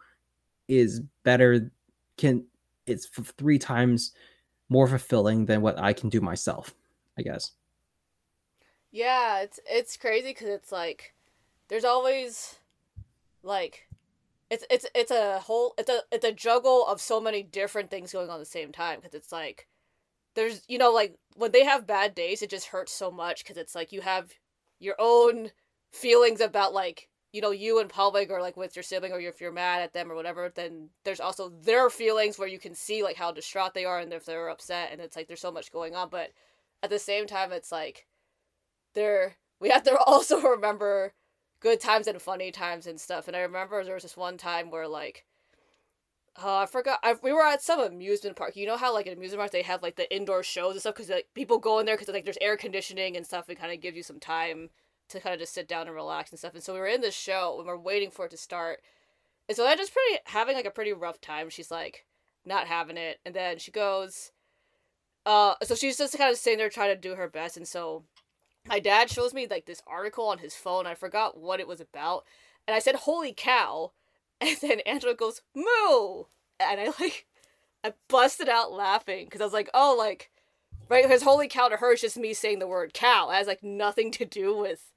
[0.67, 1.71] is better
[2.17, 2.43] can
[2.85, 4.13] it's three times
[4.69, 6.73] more fulfilling than what I can do myself,
[7.17, 7.51] I guess.
[8.91, 11.13] Yeah, it's it's crazy cuz it's like
[11.67, 12.59] there's always
[13.41, 13.87] like
[14.49, 18.13] it's it's it's a whole it's a it's a juggle of so many different things
[18.13, 19.67] going on at the same time because it's like
[20.35, 23.57] there's you know like when they have bad days it just hurts so much because
[23.57, 24.31] it's like you have
[24.79, 25.51] your own
[25.91, 29.41] feelings about like you know you and public or like with your sibling or if
[29.41, 33.03] you're mad at them or whatever then there's also their feelings where you can see
[33.03, 35.71] like how distraught they are and if they're upset and it's like there's so much
[35.71, 36.31] going on but
[36.81, 38.07] at the same time it's like
[38.93, 41.13] they're we have to also remember
[41.63, 43.27] good times and funny times and stuff.
[43.27, 45.25] And I remember there was this one time where like,
[46.41, 46.99] oh, I forgot.
[47.03, 48.55] I, we were at some amusement park.
[48.55, 50.95] You know how like at amusement park they have like the indoor shows and stuff
[50.95, 53.49] because like people go in there because like there's air conditioning and stuff.
[53.49, 54.69] It kind of gives you some time
[55.09, 56.53] to kind of just sit down and relax and stuff.
[56.53, 58.79] And so we were in this show and we're waiting for it to start.
[59.47, 61.49] And so I just pretty having like a pretty rough time.
[61.49, 62.05] She's like
[62.45, 64.31] not having it, and then she goes.
[65.25, 68.03] Uh, so she's just kind of sitting there trying to do her best, and so
[68.67, 70.85] my dad shows me like this article on his phone.
[70.87, 72.23] I forgot what it was about.
[72.67, 73.91] And I said, "Holy cow."
[74.41, 76.25] And then Angela goes, moo!
[76.59, 77.25] And I like,
[77.83, 80.31] I busted out laughing because I was like, oh, like,
[80.89, 81.03] right?
[81.03, 83.29] Because holy cow to her is just me saying the word cow.
[83.29, 84.91] It has like nothing to do with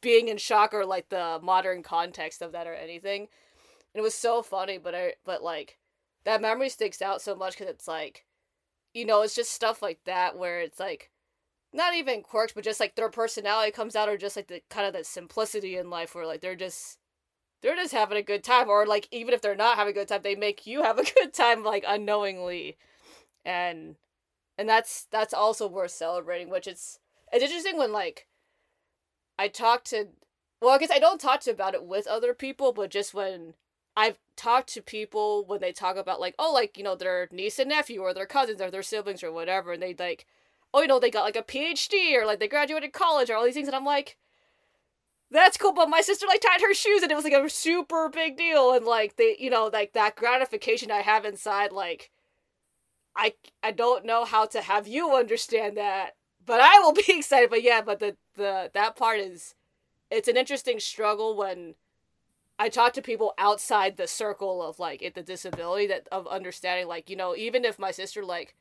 [0.00, 3.22] being in shock or like the modern context of that or anything.
[3.22, 5.78] And it was so funny, but I, but like,
[6.24, 8.26] that memory sticks out so much because it's like,
[8.94, 11.10] you know, it's just stuff like that where it's like,
[11.72, 14.86] not even quirks, but just like their personality comes out, or just like the kind
[14.86, 16.98] of the simplicity in life, where like they're just
[17.62, 20.08] they're just having a good time, or like even if they're not having a good
[20.08, 22.76] time, they make you have a good time, like unknowingly,
[23.44, 23.96] and
[24.56, 26.50] and that's that's also worth celebrating.
[26.50, 26.98] Which it's
[27.32, 28.26] it's interesting when like
[29.38, 30.08] I talk to,
[30.60, 33.54] well, I guess I don't talk to about it with other people, but just when
[33.96, 37.58] I've talked to people when they talk about like oh like you know their niece
[37.58, 40.26] and nephew or their cousins or their siblings or whatever, and they like
[40.74, 43.44] oh, you know, they got like a PhD or like they graduated college or all
[43.44, 43.68] these things.
[43.68, 44.16] And I'm like,
[45.30, 45.72] that's cool.
[45.72, 48.72] But my sister like tied her shoes and it was like a super big deal.
[48.72, 52.10] And like they, you know, like that gratification I have inside, like,
[53.16, 57.50] I, I don't know how to have you understand that, but I will be excited.
[57.50, 59.54] But yeah, but the, the, that part is,
[60.10, 61.74] it's an interesting struggle when
[62.58, 66.88] I talk to people outside the circle of like it, the disability that of understanding,
[66.88, 68.54] like, you know, even if my sister like,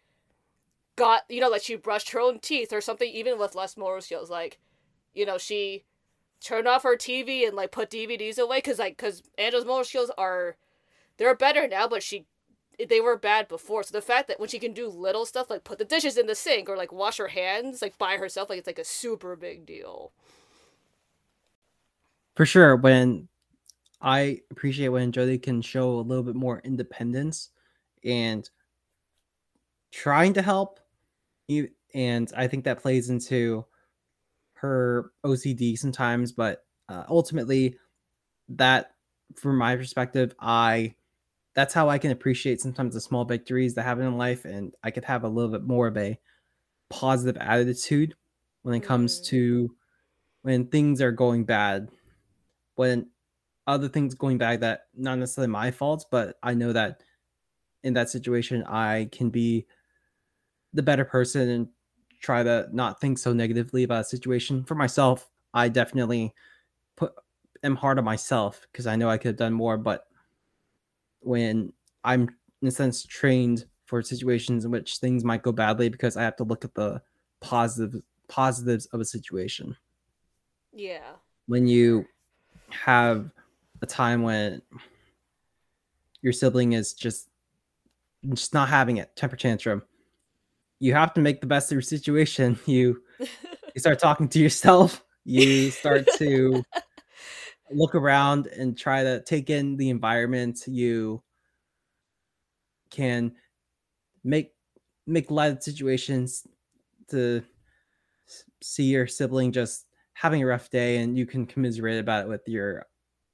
[0.97, 4.01] got you know like she brushed her own teeth or something even with less motor
[4.01, 4.57] skills like
[5.13, 5.83] you know she
[6.41, 10.11] turned off her tv and like put dvds away because like because angela's motor skills
[10.17, 10.55] are
[11.17, 12.25] they're better now but she
[12.89, 13.81] they were bad before.
[13.83, 16.27] So the fact that when she can do little stuff like put the dishes in
[16.27, 19.35] the sink or like wash her hands like by herself like it's like a super
[19.35, 20.11] big deal.
[22.35, 23.27] For sure when
[23.99, 27.49] i appreciate when jody can show a little bit more independence
[28.03, 28.47] and
[29.91, 30.79] trying to help
[31.47, 33.65] you and I think that plays into
[34.61, 37.77] her OCD sometimes, but uh, ultimately,
[38.49, 38.91] that
[39.35, 40.95] from my perspective, I
[41.53, 44.91] that's how I can appreciate sometimes the small victories that happen in life, and I
[44.91, 46.19] could have a little bit more of a
[46.89, 48.15] positive attitude
[48.61, 49.25] when it comes mm.
[49.27, 49.75] to
[50.43, 51.89] when things are going bad,
[52.75, 53.07] when
[53.65, 57.01] other things going bad that not necessarily my faults, but I know that
[57.83, 59.65] in that situation I can be
[60.73, 61.67] the better person and
[62.19, 64.63] try to not think so negatively about a situation.
[64.63, 66.33] For myself, I definitely
[66.95, 67.13] put
[67.63, 69.77] am hard on myself because I know I could have done more.
[69.77, 70.07] But
[71.21, 72.29] when I'm
[72.61, 76.35] in a sense trained for situations in which things might go badly because I have
[76.37, 77.01] to look at the
[77.39, 79.75] positive positives of a situation.
[80.73, 81.13] Yeah.
[81.47, 82.05] When you
[82.69, 83.29] have
[83.81, 84.61] a time when
[86.21, 87.29] your sibling is just
[88.33, 89.83] just not having it, temper tantrum,
[90.79, 92.59] you have to make the best of your situation.
[92.65, 95.03] You you start talking to yourself.
[95.25, 96.63] You start to
[97.71, 100.61] look around and try to take in the environment.
[100.67, 101.21] You
[102.89, 103.33] can
[104.23, 104.53] make
[105.05, 106.45] make light of situations
[107.09, 107.43] to
[108.61, 112.41] see your sibling just having a rough day and you can commiserate about it with
[112.47, 112.85] your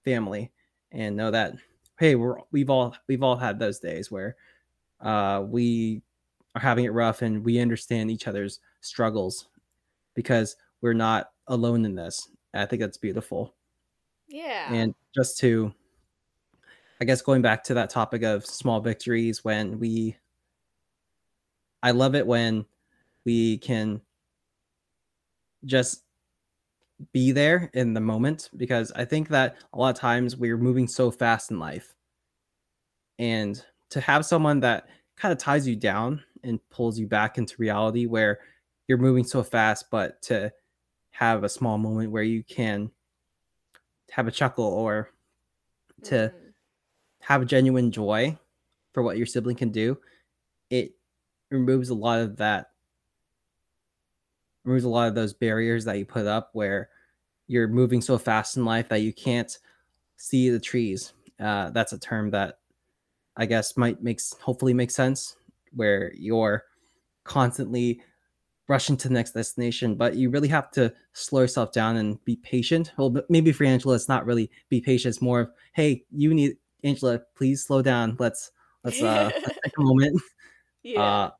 [0.03, 0.51] family
[0.91, 1.53] and know that
[1.97, 4.35] hey we're we've all we've all had those days where
[5.01, 6.01] uh we
[6.55, 9.47] are having it rough and we understand each other's struggles
[10.15, 12.29] because we're not alone in this.
[12.53, 13.55] I think that's beautiful.
[14.27, 14.71] Yeah.
[14.71, 15.73] And just to
[17.01, 20.15] I guess going back to that topic of small victories when we
[21.81, 22.65] I love it when
[23.25, 24.01] we can
[25.65, 26.03] just
[27.11, 30.87] be there in the moment because I think that a lot of times we're moving
[30.87, 31.93] so fast in life.
[33.19, 34.87] And to have someone that
[35.17, 38.39] kind of ties you down and pulls you back into reality where
[38.87, 40.51] you're moving so fast, but to
[41.11, 42.91] have a small moment where you can
[44.11, 45.09] have a chuckle or
[46.03, 46.33] to mm.
[47.21, 48.37] have genuine joy
[48.93, 49.97] for what your sibling can do,
[50.69, 50.95] it
[51.49, 52.71] removes a lot of that
[54.63, 56.89] removes a lot of those barriers that you put up where
[57.47, 59.59] you're moving so fast in life that you can't
[60.15, 61.13] see the trees.
[61.39, 62.59] Uh, that's a term that
[63.35, 65.35] I guess might makes hopefully make sense
[65.75, 66.63] where you're
[67.23, 68.01] constantly
[68.67, 72.35] rushing to the next destination, but you really have to slow yourself down and be
[72.37, 72.91] patient.
[72.97, 75.15] Well, maybe for Angela, it's not really be patient.
[75.15, 78.15] It's more of, hey, you need Angela, please slow down.
[78.19, 78.51] Let's
[78.83, 80.21] let's uh let's take a moment.
[80.83, 81.01] Yeah.
[81.01, 81.31] Uh,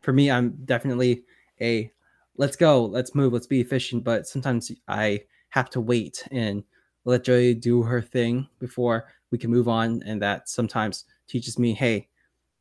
[0.00, 1.24] for me, I'm definitely
[1.60, 1.90] a
[2.36, 4.04] let's go, let's move, let's be efficient.
[4.04, 5.20] But sometimes I
[5.50, 6.64] have to wait and
[7.04, 11.72] let Joy do her thing before we can move on, and that sometimes teaches me,
[11.72, 12.08] hey,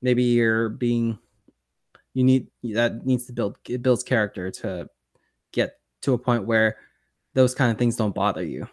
[0.01, 1.19] maybe you're being
[2.13, 4.87] you need that needs to build it builds character to
[5.51, 6.77] get to a point where
[7.33, 8.67] those kind of things don't bother you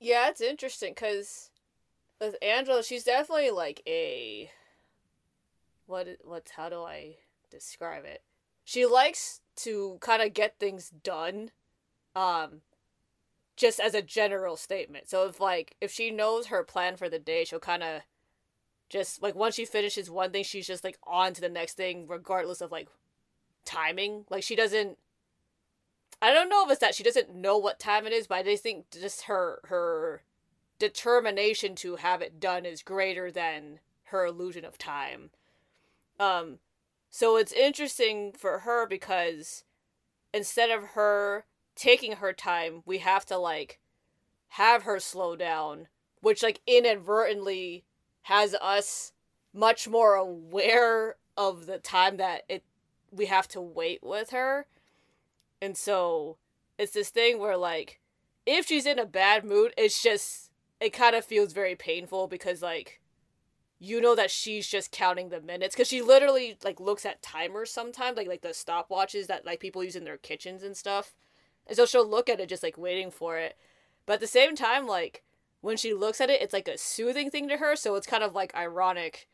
[0.00, 1.50] Yeah, it's interesting because
[2.20, 4.50] with Angela, she's definitely like a
[5.86, 7.16] what what's how do I
[7.50, 8.22] describe it?
[8.64, 11.50] She likes to kind of get things done
[12.14, 12.62] um
[13.56, 15.08] just as a general statement.
[15.08, 18.02] So if like if she knows her plan for the day, she'll kind of
[18.88, 22.06] just like once she finishes one thing, she's just like on to the next thing
[22.06, 22.88] regardless of like
[23.64, 24.24] timing.
[24.30, 24.98] Like she doesn't
[26.22, 28.42] I don't know if it's that she doesn't know what time it is, but I
[28.42, 30.22] just think just her her
[30.78, 35.30] determination to have it done is greater than her illusion of time.
[36.18, 36.58] Um
[37.10, 39.64] so it's interesting for her because
[40.32, 43.80] instead of her taking her time, we have to like
[44.50, 45.88] have her slow down,
[46.20, 47.84] which like inadvertently
[48.26, 49.12] has us
[49.54, 52.64] much more aware of the time that it
[53.12, 54.66] we have to wait with her.
[55.62, 56.36] And so
[56.76, 58.00] it's this thing where like
[58.44, 60.50] if she's in a bad mood, it's just
[60.80, 63.00] it kind of feels very painful because like
[63.78, 67.70] you know that she's just counting the minutes because she literally like looks at timers
[67.70, 71.14] sometimes like like the stopwatches that like people use in their kitchens and stuff
[71.66, 73.54] and so she'll look at it just like waiting for it
[74.06, 75.22] but at the same time like
[75.60, 78.22] when she looks at it it's like a soothing thing to her so it's kind
[78.22, 79.28] of like ironic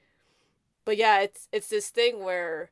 [0.84, 2.70] but yeah it's it's this thing where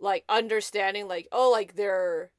[0.00, 2.30] like understanding like oh like they're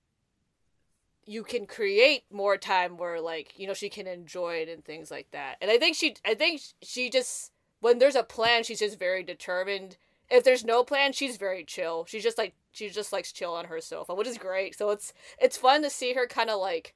[1.28, 5.10] you can create more time where like you know she can enjoy it and things
[5.10, 7.52] like that and i think she i think she just
[7.86, 9.98] when there's a plan, she's just very determined.
[10.28, 12.06] If there's no plan, she's very chill.
[12.06, 14.76] She's just like she just likes chill on her sofa, which is great.
[14.76, 16.96] So it's it's fun to see her kind of like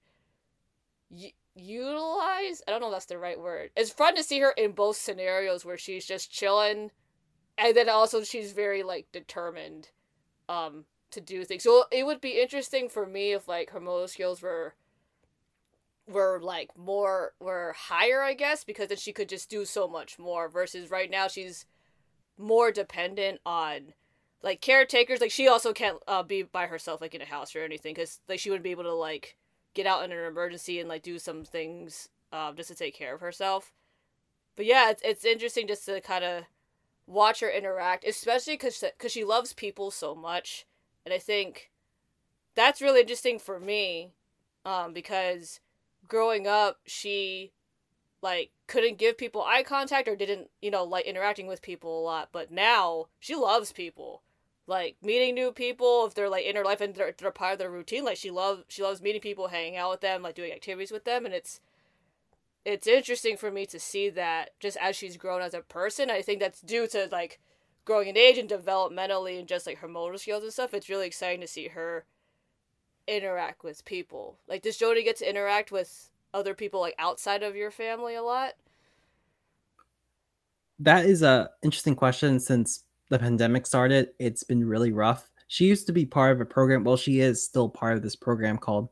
[1.60, 2.62] utilize.
[2.68, 3.72] I don't know if that's the right word.
[3.76, 6.91] It's fun to see her in both scenarios where she's just chilling,
[7.57, 9.89] and then also she's very like determined,
[10.47, 11.64] um, to do things.
[11.64, 14.76] So it would be interesting for me if like her motor skills were
[16.07, 20.18] were like more were higher, I guess, because then she could just do so much
[20.20, 20.49] more.
[20.49, 21.66] Versus right now, she's
[22.38, 23.93] more dependent on
[24.41, 25.22] like caretakers.
[25.22, 28.20] Like she also can't uh, be by herself like in a house or anything because
[28.28, 29.38] like she wouldn't be able to like
[29.80, 33.15] get out in an emergency and like do some things um, just to take care
[33.15, 33.71] of herself.
[34.57, 36.43] But yeah, it's it's interesting just to kind of
[37.07, 40.65] watch her interact, especially because because she loves people so much,
[41.05, 41.71] and I think
[42.55, 44.11] that's really interesting for me,
[44.65, 45.61] um, because
[46.09, 47.53] growing up, she
[48.21, 52.03] like couldn't give people eye contact or didn't, you know, like interacting with people a
[52.03, 52.30] lot.
[52.34, 54.23] But now she loves people.
[54.70, 57.59] Like meeting new people, if they're like in her life and they're, they're part of
[57.59, 60.53] their routine, like she loves she loves meeting people, hanging out with them, like doing
[60.53, 61.59] activities with them, and it's
[62.65, 66.09] it's interesting for me to see that just as she's grown as a person.
[66.09, 67.39] I think that's due to like
[67.84, 70.74] growing in age and developmentally and just like her motor skills and stuff.
[70.74, 72.05] It's really exciting to see her
[73.09, 74.38] interact with people?
[74.47, 78.22] Like, does Jody get to interact with other people like outside of your family a
[78.22, 78.53] lot?
[80.80, 82.39] That is a interesting question.
[82.39, 85.30] Since the pandemic started, it's been really rough.
[85.47, 86.84] She used to be part of a program.
[86.84, 88.89] Well, she is still part of this program called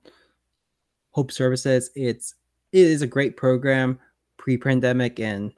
[1.11, 1.91] Hope Services.
[1.95, 2.35] It's
[2.71, 3.99] it is a great program
[4.37, 5.53] pre-pandemic and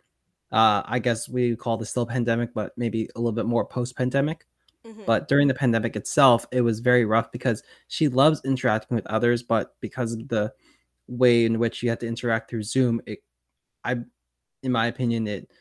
[0.52, 4.46] uh, I guess we call this still pandemic, but maybe a little bit more post-pandemic.
[4.86, 5.04] Mm-hmm.
[5.06, 9.44] But during the pandemic itself, it was very rough because she loves interacting with others,
[9.44, 10.52] but because of the
[11.08, 13.20] way in which you had to interact through Zoom, it,
[13.84, 13.98] I,
[14.64, 15.52] in my opinion, it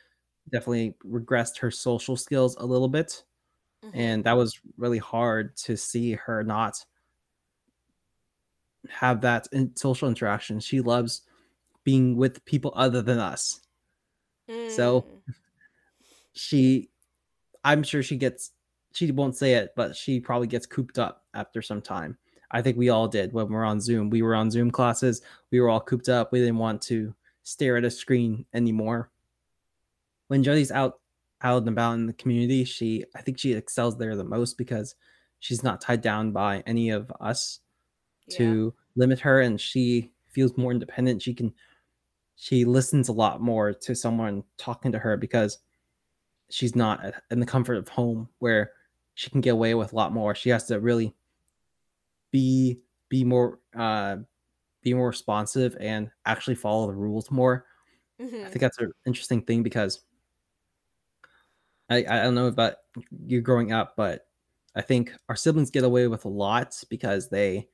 [0.51, 3.22] definitely regressed her social skills a little bit,
[3.84, 3.99] mm-hmm.
[3.99, 6.84] and that was really hard to see her not
[8.88, 10.61] have that in social interaction.
[10.61, 11.22] She loves
[11.84, 13.61] being with people other than us.
[14.49, 14.70] Mm.
[14.70, 15.07] So
[16.32, 16.90] she
[17.64, 18.53] I'm sure she gets
[18.92, 22.16] she won't say it, but she probably gets cooped up after some time.
[22.51, 24.09] I think we all did when we are on Zoom.
[24.09, 25.22] We were on Zoom classes.
[25.51, 26.32] We were all cooped up.
[26.32, 29.11] We didn't want to stare at a screen anymore.
[30.28, 31.00] When Jody's out
[31.42, 34.94] out and about in the community, she I think she excels there the most because
[35.40, 37.60] she's not tied down by any of us
[38.26, 38.38] yeah.
[38.38, 41.22] to limit her and she feels more independent.
[41.22, 41.52] She can
[42.36, 45.58] she listens a lot more to someone talking to her because
[46.50, 48.72] she's not in the comfort of home where
[49.14, 50.34] she can get away with a lot more.
[50.34, 51.14] She has to really
[52.30, 54.16] be be more uh
[54.82, 57.66] be more responsive and actually follow the rules more.
[58.20, 58.46] Mm-hmm.
[58.46, 60.00] I think that's an interesting thing because
[61.89, 62.74] I I don't know about
[63.26, 64.26] you growing up, but
[64.74, 67.68] I think our siblings get away with a lot because they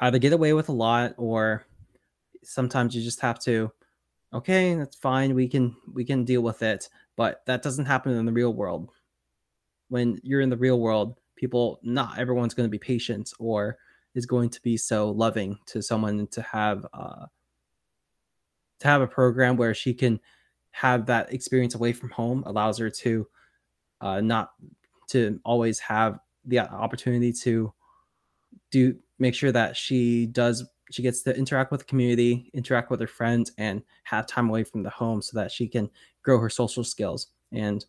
[0.00, 1.64] either get away with a lot or
[2.42, 3.70] sometimes you just have to
[4.32, 6.88] okay that's fine we can we can deal with it.
[7.16, 8.90] But that doesn't happen in the real world.
[9.88, 13.78] When you're in the real world, people, not everyone's going to be patient or
[14.14, 17.26] is going to be so loving to someone to have uh,
[18.80, 20.20] to have a program where she can
[20.78, 23.26] have that experience away from home allows her to
[24.00, 24.52] uh, not
[25.08, 27.72] to always have the opportunity to
[28.70, 33.00] do make sure that she does she gets to interact with the community interact with
[33.00, 35.90] her friends and have time away from the home so that she can
[36.22, 37.26] grow her social skills.
[37.50, 37.84] And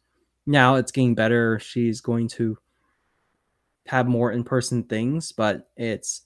[0.48, 1.60] now it's getting better.
[1.60, 2.58] She's going to
[3.86, 6.24] have more in-person things but it's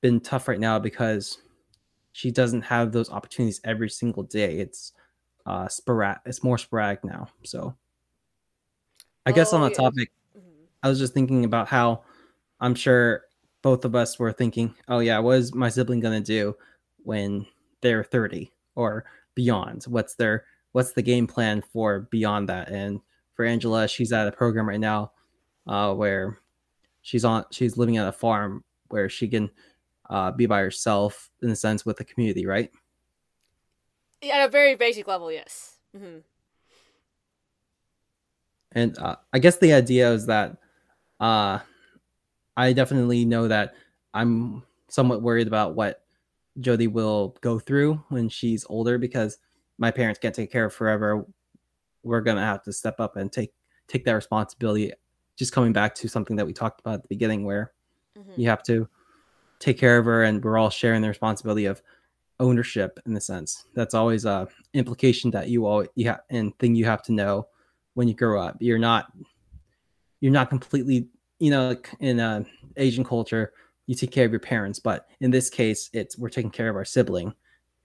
[0.00, 1.38] been tough right now because
[2.12, 4.58] she doesn't have those opportunities every single day.
[4.58, 4.92] It's
[5.46, 7.74] uh sporadic it's more sporadic now so
[9.26, 9.76] i guess Oh, on the yeah.
[9.76, 10.66] topic Mhm.
[10.82, 12.02] I was just thinking about how
[12.60, 13.24] I'm sure
[13.62, 16.56] both of us were thinking, oh yeah, what is my sibling gonna do
[17.04, 17.46] when
[17.80, 19.84] they're 30 or beyond?
[19.84, 22.68] What's their what's the game plan for beyond that?
[22.68, 23.00] And
[23.34, 25.12] for Angela, she's at a program right now
[25.66, 26.38] uh, where
[27.02, 29.50] she's on she's living at a farm where she can
[30.10, 32.70] uh, be by herself in a sense with the community, right?
[34.22, 35.78] At a very basic level, yes.
[35.96, 36.18] hmm
[38.72, 40.56] And uh, I guess the idea is that
[41.20, 41.58] uh,
[42.56, 43.74] I definitely know that
[44.14, 46.02] I'm somewhat worried about what
[46.60, 49.38] Jody will go through when she's older because
[49.78, 51.26] my parents can't take care of forever.
[52.02, 53.52] We're gonna have to step up and take
[53.88, 54.92] take that responsibility.
[55.36, 57.72] Just coming back to something that we talked about at the beginning, where
[58.16, 58.88] hmm you have to
[59.60, 61.82] take care of her, and we're all sharing the responsibility of
[62.42, 63.64] ownership in the sense.
[63.74, 67.46] That's always a implication that you all you have and thing you have to know
[67.94, 68.56] when you grow up.
[68.60, 69.10] You're not
[70.20, 72.44] you're not completely you know in uh,
[72.76, 73.52] Asian culture
[73.86, 76.76] you take care of your parents, but in this case it's we're taking care of
[76.76, 77.32] our sibling,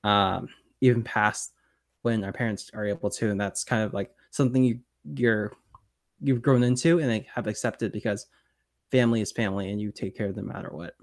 [0.04, 0.50] um,
[0.82, 1.54] even past
[2.02, 4.80] when our parents are able to, and that's kind of like something you
[5.16, 5.54] you're
[6.20, 8.26] you've grown into and like, have accepted because
[8.92, 10.96] family is family and you take care of them no matter what.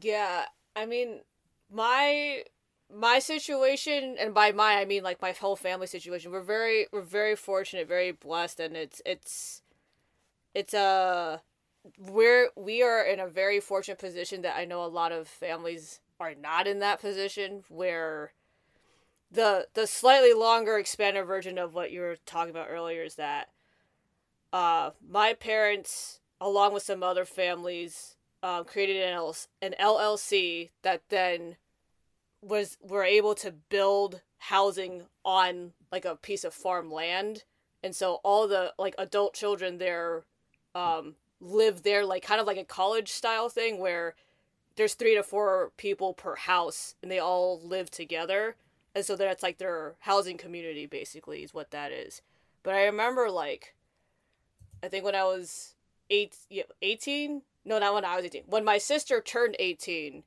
[0.00, 1.20] Yeah, I mean,
[1.74, 2.44] my
[2.94, 6.30] my situation, and by my I mean like my whole family situation.
[6.30, 9.62] We're very we're very fortunate, very blessed, and it's it's
[10.54, 11.42] it's a
[11.98, 16.00] we're we are in a very fortunate position that I know a lot of families
[16.20, 18.32] are not in that position where
[19.30, 23.48] the the slightly longer expanded version of what you were talking about earlier is that
[24.52, 31.02] uh my parents along with some other families um, created an, L- an LLC that
[31.08, 31.56] then
[32.46, 37.44] was were able to build housing on like a piece of farm land
[37.82, 40.24] and so all the like adult children there
[40.74, 44.14] um live there like kind of like a college style thing where
[44.76, 48.56] there's three to four people per house and they all live together.
[48.94, 52.22] And so that's like their housing community basically is what that is.
[52.62, 53.74] But i remember like
[54.82, 55.74] i think when i was
[56.08, 60.22] eight, yeah, 18 no not when i was 18 when my sister turned 18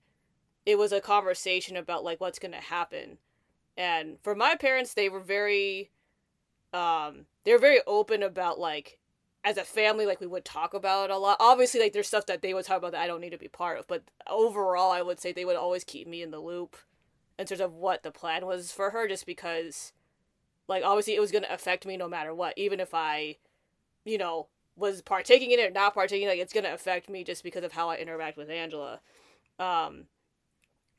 [0.67, 3.17] it was a conversation about like what's gonna happen.
[3.77, 5.91] And for my parents they were very
[6.73, 8.99] um they were very open about like
[9.45, 11.37] as a family like we would talk about it a lot.
[11.39, 13.47] Obviously like there's stuff that they would talk about that i don't need to be
[13.47, 16.75] part of but overall i would say they would always keep me in the loop
[17.39, 19.93] in terms of what the plan was for her just because
[20.67, 22.53] like obviously it was going to affect me no matter what.
[22.57, 23.37] Even if i
[24.03, 27.23] you know was partaking in it or not partaking like it's going to affect me
[27.23, 28.99] just because of how i interact with angela.
[29.59, 30.07] Um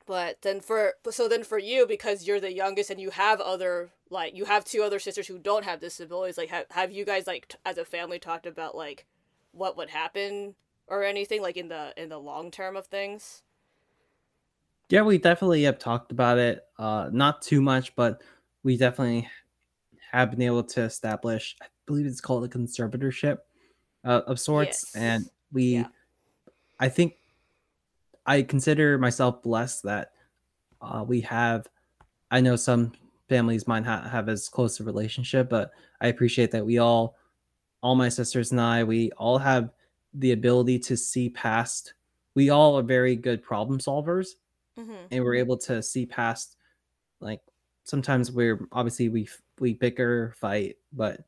[0.09, 3.91] but then for so then for you because you're the youngest and you have other
[4.09, 7.27] like you have two other sisters who don't have disabilities like have, have you guys
[7.27, 9.05] like t- as a family talked about like
[9.51, 10.55] what would happen
[10.87, 13.43] or anything like in the in the long term of things
[14.89, 16.65] Yeah, we definitely have talked about it.
[16.79, 18.23] Uh, not too much, but
[18.63, 19.29] we definitely
[20.11, 21.55] have been able to establish.
[21.61, 23.37] I believe it's called a conservatorship
[24.03, 24.95] uh, of sorts, Yes.
[24.95, 25.63] and we.
[25.75, 25.87] Yeah.
[26.79, 27.18] I think
[28.29, 30.11] I consider myself blessed that
[30.81, 31.65] uh, we have.
[32.29, 32.91] I know some
[33.27, 37.15] families might not have as close a relationship, but I appreciate that we all,
[37.81, 39.71] all my sisters and I, we all have
[40.13, 41.95] the ability to see past.
[42.35, 44.35] We all are very good problem solvers,
[44.77, 44.93] mm-hmm.
[45.09, 46.55] and we're able to see past
[47.21, 47.41] like
[47.83, 49.27] sometimes we're obviously we
[49.59, 51.21] we bicker fight but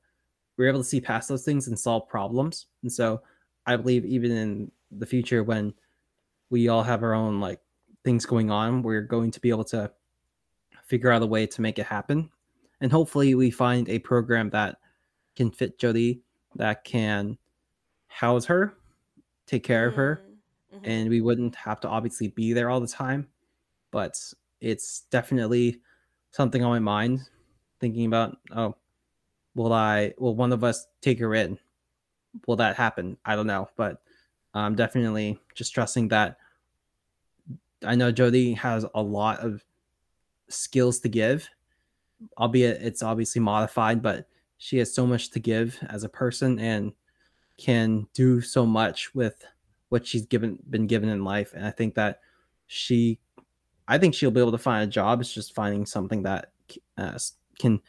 [0.55, 3.21] we're able to see past those things and solve problems and so
[3.65, 5.73] i believe even in the future when
[6.51, 7.59] we all have our own like
[8.03, 9.91] things going on we're going to be able to
[10.91, 12.29] figure out a way to make it happen.
[12.81, 14.75] And hopefully we find a program that
[15.37, 16.21] can fit jody
[16.55, 17.37] that can
[18.07, 18.73] house her
[19.47, 20.21] take care of her
[20.73, 20.89] Mm-hmm.
[20.89, 23.27] and we wouldn't have to obviously be there all the time.
[23.91, 24.17] But
[24.61, 25.81] it's definitely
[26.31, 27.19] something on my mind
[27.81, 28.75] thinking about oh
[29.53, 31.59] will i will one of us take her in?
[32.47, 33.17] Will that happen?
[33.25, 33.67] I don't know.
[33.75, 34.01] But
[34.53, 36.37] i'm definitely just trusting that
[37.85, 39.63] i know jody has a lot of
[40.53, 41.49] skills to give,
[42.37, 44.27] albeit it's obviously modified, but
[44.57, 46.93] she has so much to give as a person and
[47.57, 49.43] can do so much with
[49.89, 51.53] what she's given been given in life.
[51.53, 52.19] And I think that
[52.67, 53.19] she,
[53.87, 55.21] I think she'll be able to find a job.
[55.21, 56.51] It's just finding something that
[56.97, 57.17] uh,
[57.59, 57.81] can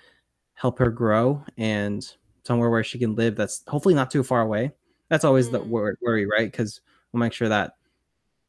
[0.54, 2.04] help her grow and
[2.44, 4.72] somewhere where she can live that's hopefully not too far away.
[5.08, 5.52] That's always mm.
[5.52, 6.50] the worry, right?
[6.50, 6.80] Because
[7.12, 7.76] we'll make sure that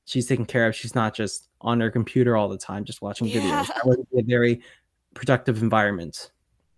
[0.06, 0.76] she's taken care of.
[0.76, 3.41] She's not just on her computer all the time, just watching yeah.
[3.41, 3.68] videos.
[3.68, 4.62] That would be a very
[5.14, 6.32] productive environment.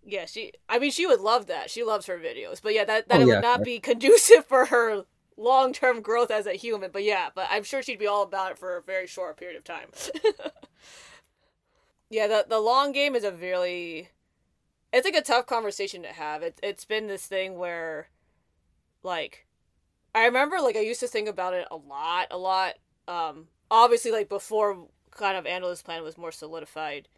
[0.04, 0.52] Yeah, she.
[0.68, 1.70] I mean, she would love that.
[1.70, 5.04] She loves her videos, but yeah, that that oh, would not be conducive for her
[5.36, 6.90] long term growth as a human.
[6.92, 9.56] But yeah, but I'm sure she'd be all about it for a very short period
[9.56, 9.88] of time.
[12.10, 14.10] yeah, the the long game is a really,
[14.92, 16.42] it's like a tough conversation to have.
[16.42, 18.08] It it's been this thing where,
[19.02, 19.46] like,
[20.14, 22.74] I remember like I used to think about it a lot, a lot.
[23.08, 27.08] Um, obviously like before, kind of Angela's plan was more solidified,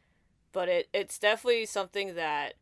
[0.53, 2.55] but it it's definitely something that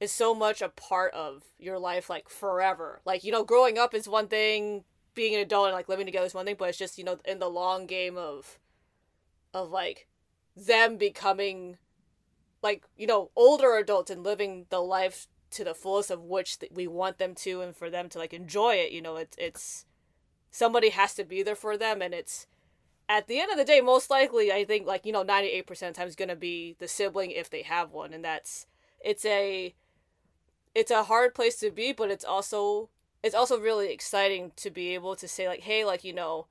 [0.00, 3.00] is so much a part of your life like forever.
[3.04, 4.84] Like, you know, growing up is one thing,
[5.14, 7.18] being an adult and like living together is one thing, but it's just, you know,
[7.24, 8.58] in the long game of
[9.52, 10.06] of like
[10.56, 11.76] them becoming
[12.62, 16.86] like, you know, older adults and living the life to the fullest of which we
[16.86, 19.84] want them to and for them to like enjoy it, you know, it's it's
[20.50, 22.46] somebody has to be there for them and it's
[23.08, 25.78] at the end of the day most likely I think like, you know, 98% of
[25.78, 28.66] the time is going to be the sibling if they have one and that's
[29.00, 29.74] it's a
[30.74, 32.90] it's a hard place to be, but it's also
[33.22, 36.46] it's also really exciting to be able to say like, hey, like you know,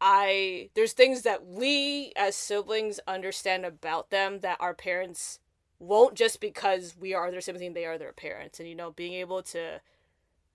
[0.00, 5.38] I there's things that we as siblings understand about them that our parents
[5.78, 9.14] won't just because we are their siblings they are their parents, and you know, being
[9.14, 9.80] able to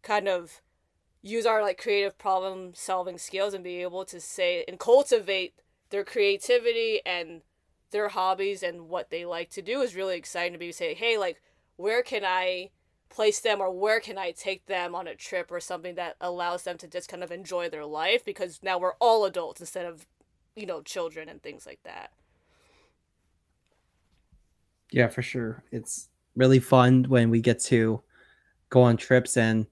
[0.01, 0.61] kind of
[1.21, 5.53] use our like creative problem solving skills and be able to say and cultivate
[5.89, 7.41] their creativity and
[7.91, 11.17] their hobbies and what they like to do is really exciting to be say hey
[11.17, 11.41] like
[11.77, 12.69] where can i
[13.09, 16.63] place them or where can I take them on a trip or something that allows
[16.63, 20.05] them to just kind of enjoy their life because now we're all adults instead of,
[20.55, 22.11] you know, children and things like that.
[24.91, 25.63] Yeah, for sure.
[25.71, 28.01] It's really fun when we get to
[28.69, 29.65] go on trips and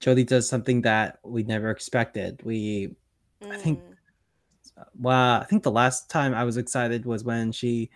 [0.00, 2.40] Jody does something that we never expected.
[2.44, 2.94] We,
[3.42, 3.50] mm.
[3.50, 4.84] I think, mm.
[4.98, 7.90] well, I think the last time I was excited was when she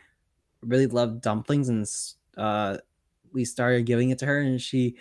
[0.63, 1.87] really loved dumplings and
[2.37, 2.79] uh,
[3.33, 4.97] we started giving it to her, and she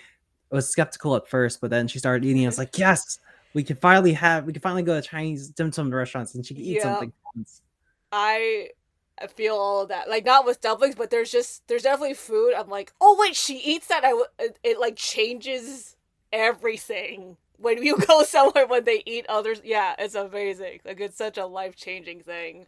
[0.51, 2.43] was skeptical at first, but then she started eating.
[2.43, 3.19] I was like, yes,
[3.53, 6.53] we can finally have, we can finally go to Chinese dim sum restaurants, and she
[6.53, 6.83] can eat yeah.
[6.83, 7.13] something.
[8.11, 8.69] I
[9.35, 12.53] feel all of that, like not with dumplings, but there's just there's definitely food.
[12.57, 14.03] I'm like, oh wait, she eats that.
[14.03, 15.95] I it, it like changes
[16.31, 19.61] everything when you go somewhere when they eat others.
[19.63, 20.79] Yeah, it's amazing.
[20.85, 22.65] Like it's such a life changing thing.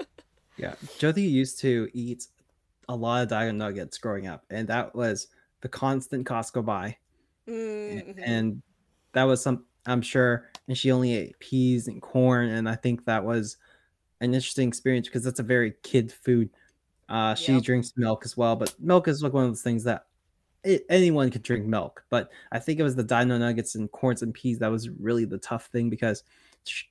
[0.56, 2.26] yeah, Jody used to eat
[2.88, 5.28] a lot of Dino Nuggets growing up, and that was
[5.60, 6.96] the constant Costco buy.
[7.48, 8.20] Mm-hmm.
[8.24, 8.62] And
[9.12, 13.04] that was some, I'm sure, and she only ate peas and corn, and I think
[13.06, 13.56] that was
[14.20, 16.50] an interesting experience because that's a very kid food.
[17.08, 17.62] Uh, she yep.
[17.62, 20.07] drinks milk as well, but milk is like one of those things that
[20.64, 22.04] it, anyone can drink milk.
[22.10, 25.24] But I think it was the Dino Nuggets and corns and peas that was really
[25.24, 26.24] the tough thing because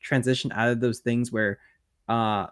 [0.01, 1.59] transition out of those things where
[2.09, 2.47] uh,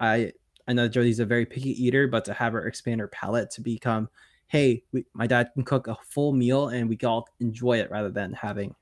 [0.00, 0.32] I
[0.66, 3.62] I know Jody's a very picky eater, but to have her expand her palate to
[3.62, 4.10] become,
[4.48, 7.90] hey, we, my dad can cook a full meal and we can all enjoy it
[7.90, 8.74] rather than having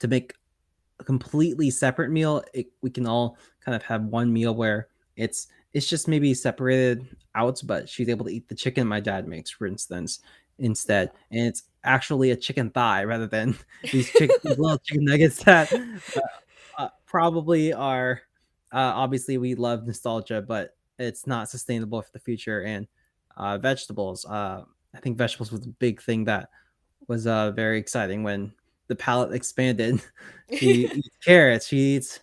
[0.00, 0.34] to make
[0.98, 2.42] a completely separate meal.
[2.52, 7.06] It, we can all kind of have one meal where it's it's just maybe separated
[7.34, 10.20] out, but she's able to eat the chicken my dad makes, for instance,
[10.58, 13.56] instead, and it's actually a chicken thigh rather than
[13.92, 16.20] these, chicken, these little chicken nuggets that uh,
[16.78, 18.22] uh, probably are
[18.72, 22.62] uh, obviously we love nostalgia, but it's not sustainable for the future.
[22.62, 22.86] And
[23.36, 24.62] uh, vegetables, uh,
[24.94, 26.50] I think vegetables was a big thing that
[27.08, 28.52] was uh, very exciting when
[28.88, 30.00] the palate expanded.
[30.56, 32.20] she eats carrots, she eats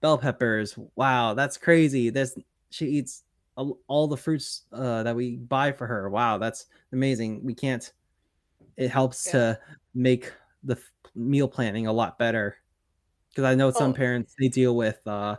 [0.00, 0.78] bell peppers.
[0.96, 2.10] Wow, that's crazy.
[2.10, 2.36] This
[2.70, 3.24] she eats
[3.88, 6.08] all the fruits uh, that we buy for her.
[6.08, 7.44] Wow, that's amazing.
[7.44, 7.90] We can't.
[8.76, 9.32] It helps yeah.
[9.32, 9.60] to
[9.94, 10.78] make the
[11.14, 12.58] meal planning a lot better
[13.30, 13.94] because I know some oh.
[13.94, 15.36] parents they deal with uh,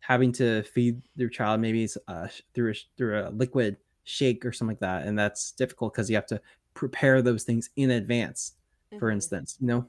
[0.00, 4.72] having to feed their child maybe uh, through a, through a liquid shake or something
[4.72, 6.40] like that, and that's difficult because you have to
[6.74, 8.52] prepare those things in advance.
[8.90, 8.98] Mm-hmm.
[8.98, 9.86] For instance, you know.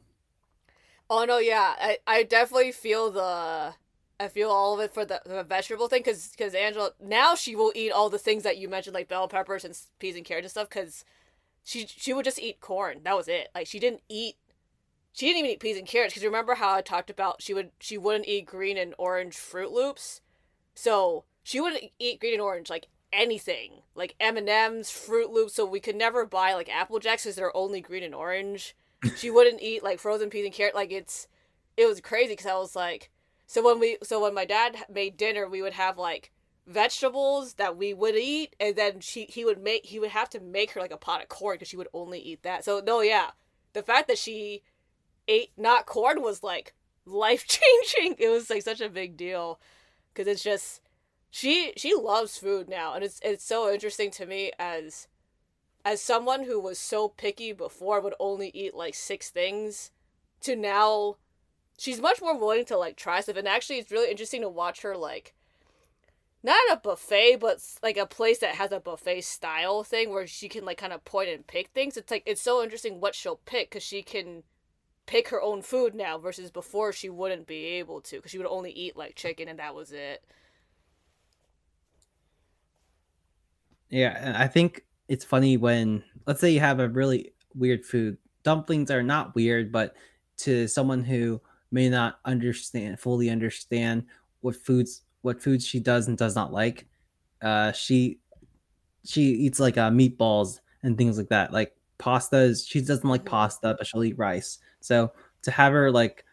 [1.09, 3.73] Oh no, yeah, I I definitely feel the.
[4.19, 7.55] I feel all of it for the, the vegetable thing because because Angela now she
[7.55, 10.45] will eat all the things that you mentioned like bell peppers and peas and carrots
[10.45, 11.05] and stuff because
[11.63, 14.35] she she would just eat corn that was it like she didn't eat
[15.13, 17.71] she didn't even eat peas and carrots because remember how I talked about she would
[17.79, 20.21] she wouldn't eat green and orange Froot Loops,
[20.75, 25.55] so she wouldn't eat green and orange like anything like M and M's, Froot Loops.
[25.55, 28.75] So we could never buy like Apple Jacks because they're only green and orange.
[29.17, 30.75] she wouldn't eat like frozen peas and carrot.
[30.75, 31.27] Like it's
[31.77, 33.09] it was crazy because I was like,
[33.49, 36.31] so when we so when my dad made dinner, we would have like
[36.67, 40.39] vegetables that we would eat, and then she he would make he would have to
[40.39, 42.63] make her like a pot of corn because she would only eat that.
[42.63, 43.31] So no, yeah,
[43.73, 44.61] the fact that she
[45.27, 46.75] ate not corn was like
[47.07, 48.17] life changing.
[48.23, 49.59] It was like such a big deal
[50.13, 50.81] because it's just
[51.31, 55.07] she she loves food now, and it's it's so interesting to me as
[55.83, 59.89] as someone who was so picky before would only eat like six things
[60.41, 61.15] to now
[61.79, 64.81] she's much more willing to like try stuff and actually it's really interesting to watch
[64.81, 65.33] her like
[66.43, 70.47] not a buffet but like a place that has a buffet style thing where she
[70.47, 71.97] can like kind of point and pick things.
[71.97, 74.43] It's like it's so interesting what she'll pick because she can
[75.05, 78.47] pick her own food now versus before she wouldn't be able to because she would
[78.47, 80.23] only eat like chicken and that was it.
[83.89, 88.17] Yeah i think it's funny when let's say you have a really weird food.
[88.43, 89.95] Dumplings are not weird but
[90.37, 91.41] to someone who
[91.71, 94.05] may not understand fully understand
[94.41, 96.87] what foods what foods she does and does not like.
[97.41, 98.19] Uh, she
[99.05, 101.53] she eats like uh, meatballs and things like that.
[101.53, 103.29] Like pastas, she doesn't like mm-hmm.
[103.29, 104.59] pasta, but she'll eat rice.
[104.79, 105.11] So
[105.43, 106.25] to have her like,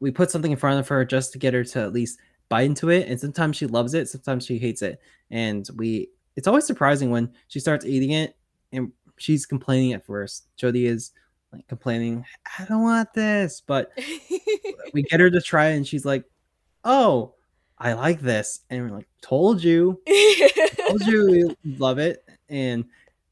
[0.00, 2.18] we put something in front of her just to get her to at least
[2.48, 3.08] bite into it.
[3.08, 5.00] And sometimes she loves it, sometimes she hates it.
[5.30, 8.36] And we, it's always surprising when she starts eating it
[8.72, 10.46] and she's complaining at first.
[10.56, 11.12] Jody is
[11.54, 12.24] like complaining,
[12.58, 13.92] I don't want this, but
[14.92, 16.24] we get her to try it and she's like,
[16.84, 17.34] oh,
[17.78, 18.60] I like this.
[18.70, 20.00] And we're like, told you,
[20.88, 22.24] told you we love it.
[22.48, 22.84] And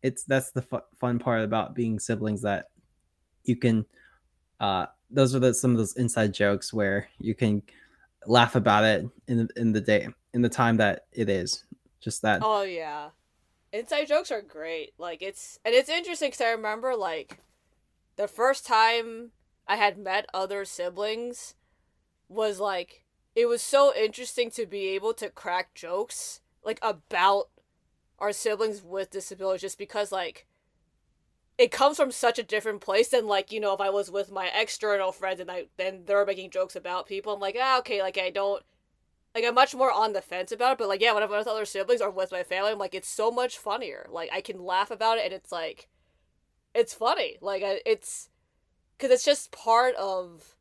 [0.02, 2.66] it's that's the fu- fun part about being siblings that
[3.44, 3.84] you can,
[4.60, 7.62] uh, those are the, some of those inside jokes where you can
[8.26, 11.64] laugh about it in in the day in the time that it is
[12.00, 13.08] just that oh yeah
[13.72, 17.38] inside jokes are great like it's and it's interesting because i remember like
[18.16, 19.30] the first time
[19.66, 21.54] i had met other siblings
[22.28, 23.04] was like
[23.34, 27.48] it was so interesting to be able to crack jokes like about
[28.18, 30.46] our siblings with disabilities just because like
[31.58, 34.30] it comes from such a different place than like you know if i was with
[34.30, 37.34] my external friends and i then they're making jokes about people.
[37.34, 38.62] I'm like ah okay like i don't
[39.34, 41.46] like i'm much more on the fence about it but like yeah when i'm with
[41.46, 44.06] other siblings or with my family i'm like it's so much funnier.
[44.10, 45.88] Like i can laugh about it and it's like
[46.74, 48.28] it's funny like it's
[48.96, 50.56] because it's just part of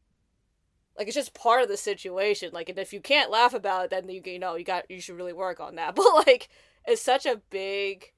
[0.98, 3.90] like it's just part of the situation like and if you can't laugh about it
[3.92, 6.50] then you you know you got you should really work on that but like
[6.86, 8.12] it's such a big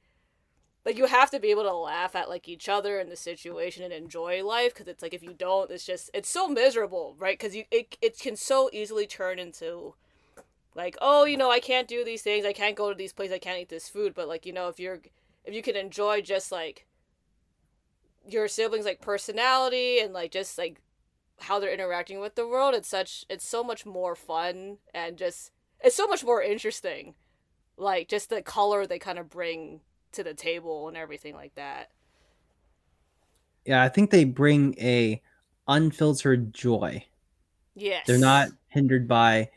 [0.86, 3.84] like you have to be able to laugh at like each other and the situation
[3.84, 7.38] and enjoy life because it's like if you don't it's just it's so miserable right?
[7.38, 9.96] Because you it, it can so easily turn into
[10.76, 13.34] like oh you know i can't do these things i can't go to these places
[13.34, 15.00] i can't eat this food but like you know if you're
[15.46, 16.88] if you can enjoy just like
[18.28, 20.82] your siblings like personality and like just like
[21.40, 25.52] how they're interacting with the world it's such it's so much more fun and just
[25.84, 27.14] it's so much more interesting.
[27.76, 29.82] Like just the color they kind of bring
[30.14, 31.90] to the table and everything like that.
[33.66, 35.22] Yeah i think they bring a
[35.68, 37.04] unfiltered joy.
[37.76, 38.06] Yes.
[38.06, 39.50] They're not hindered by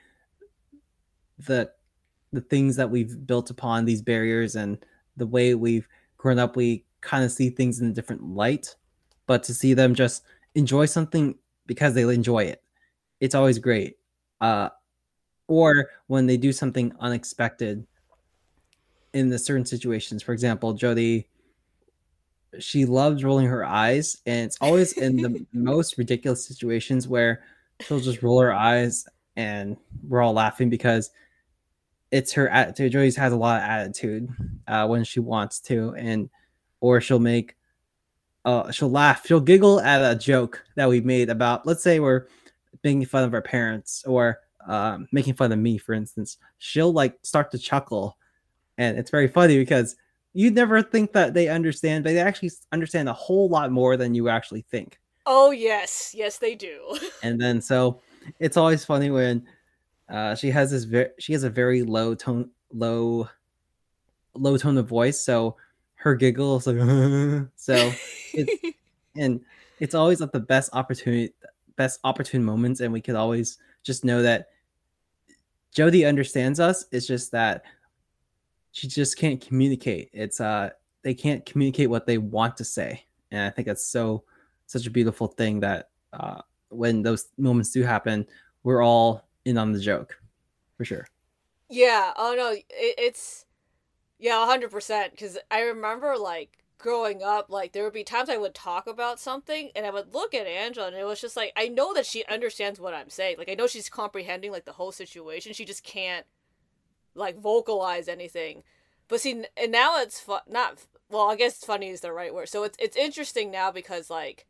[1.39, 1.71] the
[2.33, 4.85] the things that we've built upon these barriers and
[5.17, 8.75] the way we've grown up we kind of see things in a different light
[9.27, 10.23] but to see them just
[10.55, 11.35] enjoy something
[11.67, 12.63] because they enjoy it.
[13.21, 13.97] It's always great.
[14.41, 14.71] Uh,
[15.49, 17.87] or when they do something unexpected
[19.13, 20.23] in the certain situations.
[20.23, 21.29] For example, Jody,
[22.59, 27.43] she loves rolling her eyes, and it's always in the most ridiculous situations where
[27.81, 29.77] she'll just roll her eyes, and
[30.07, 31.11] we're all laughing because
[32.11, 32.93] it's her attitude.
[32.93, 34.29] Jody has a lot of attitude
[34.69, 36.29] uh, when she wants to, and
[36.81, 37.57] or she'll make
[38.47, 42.27] uh, she'll laugh, she'll giggle at a joke that we made about, let's say we're
[42.85, 46.39] making fun of our parents or um, making fun of me, for instance.
[46.59, 48.17] She'll like start to chuckle,
[48.79, 49.97] and it's very funny because
[50.33, 54.15] you'd never think that they understand, but they actually understand a whole lot more than
[54.15, 55.01] you actually think.
[55.27, 56.97] Oh yes, yes they do.
[57.25, 58.01] and then so
[58.39, 59.45] it's always funny when
[60.09, 63.29] uh, she has this very she has a very low tone low
[64.35, 65.57] low tone of voice, so
[65.97, 66.77] her giggle is like
[67.57, 67.93] so
[68.33, 68.77] it's,
[69.17, 69.41] and
[69.81, 71.33] it's always at the best opportunity
[71.77, 74.49] best opportune moments and we could always just know that
[75.73, 76.87] Jody understands us.
[76.91, 77.65] It's just that
[78.73, 80.11] she just can't communicate.
[80.13, 80.71] It's uh
[81.03, 83.05] they can't communicate what they want to say.
[83.31, 84.25] And i think that's so
[84.67, 88.27] such a beautiful thing that uh when those moments do happen
[88.65, 90.21] we're all in on the joke
[90.77, 91.07] for sure.
[91.71, 92.13] Yeah.
[92.17, 92.51] Oh no.
[92.51, 93.46] It, it's
[94.19, 95.13] Yeah, hundred percent.
[95.13, 99.21] Because I remember like growing up, like there would be times I would talk about
[99.21, 102.07] something and I would look at Angela and it was just like I know that
[102.07, 103.37] she understands what I'm saying.
[103.39, 105.53] Like I know she's comprehending like the whole situation.
[105.53, 106.27] She just can't
[107.15, 108.63] like vocalize anything.
[109.09, 110.41] But see, and now it's fun.
[110.49, 111.31] Not well.
[111.31, 112.49] I guess funny is the right word.
[112.49, 114.47] So it's it's interesting now because like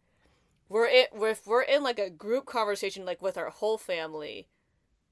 [0.68, 4.48] we're in, if we're in like a group conversation like with our whole family,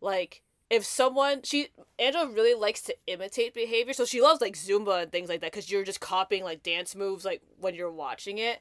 [0.01, 5.03] like if someone she Angela really likes to imitate behavior, so she loves like Zumba
[5.03, 8.39] and things like that because you're just copying like dance moves like when you're watching
[8.39, 8.61] it,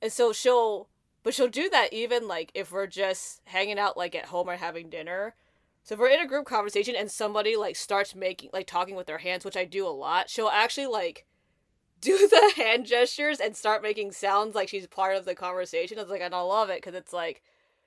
[0.00, 0.88] and so she'll
[1.22, 4.56] but she'll do that even like if we're just hanging out like at home or
[4.56, 5.34] having dinner.
[5.82, 9.06] So if we're in a group conversation and somebody like starts making like talking with
[9.06, 11.26] their hands, which I do a lot, she'll actually like
[12.00, 15.98] do the hand gestures and start making sounds like she's part of the conversation.
[15.98, 17.42] It's like and I love it because it's like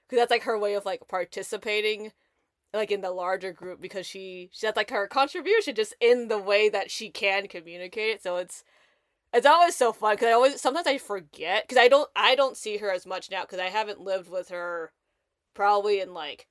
[0.08, 2.12] because that's like her way of like participating
[2.74, 6.38] like in the larger group because she she has like her contribution just in the
[6.38, 8.22] way that she can communicate.
[8.22, 8.64] So it's
[9.34, 12.58] it's always so fun because I always sometimes I forget because I don't I don't
[12.58, 14.92] see her as much now because I haven't lived with her
[15.54, 16.48] probably in like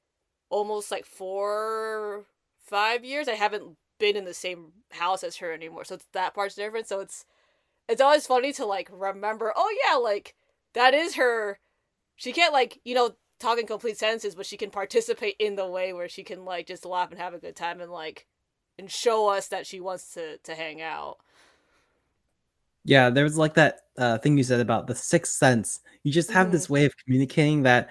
[0.51, 2.27] almost like four
[2.59, 3.29] five years.
[3.29, 6.89] I haven't been in the same house as her anymore, so it's that part's different.
[6.89, 7.25] So it's
[7.89, 9.53] it's always funny to like remember.
[9.57, 10.35] Oh yeah, like
[10.75, 11.59] that is her.
[12.17, 15.67] She can't like you know talk in complete sentences, but she can participate in the
[15.67, 18.27] way where she can like just laugh and have a good time and like
[18.79, 21.19] and show us that she wants to to hang out.
[22.85, 25.81] Yeah, there was like that uh, thing you said about the sixth sense.
[26.05, 26.53] You just have mm-hmm.
[26.53, 27.89] this way of communicating that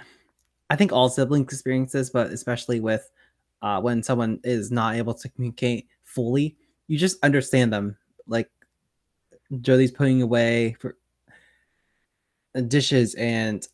[0.69, 3.09] I think all siblings experience this, but especially with
[3.61, 6.55] uh, when someone is not able to communicate fully,
[6.87, 7.97] you just understand them.
[8.25, 8.49] Like
[9.61, 10.97] Jody's putting away for
[12.67, 13.67] dishes and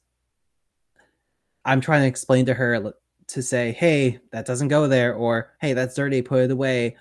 [1.66, 2.94] I'm trying to explain to her
[3.28, 6.22] to say, "Hey, that doesn't go there," or "Hey, that's dirty.
[6.22, 6.98] Put it away."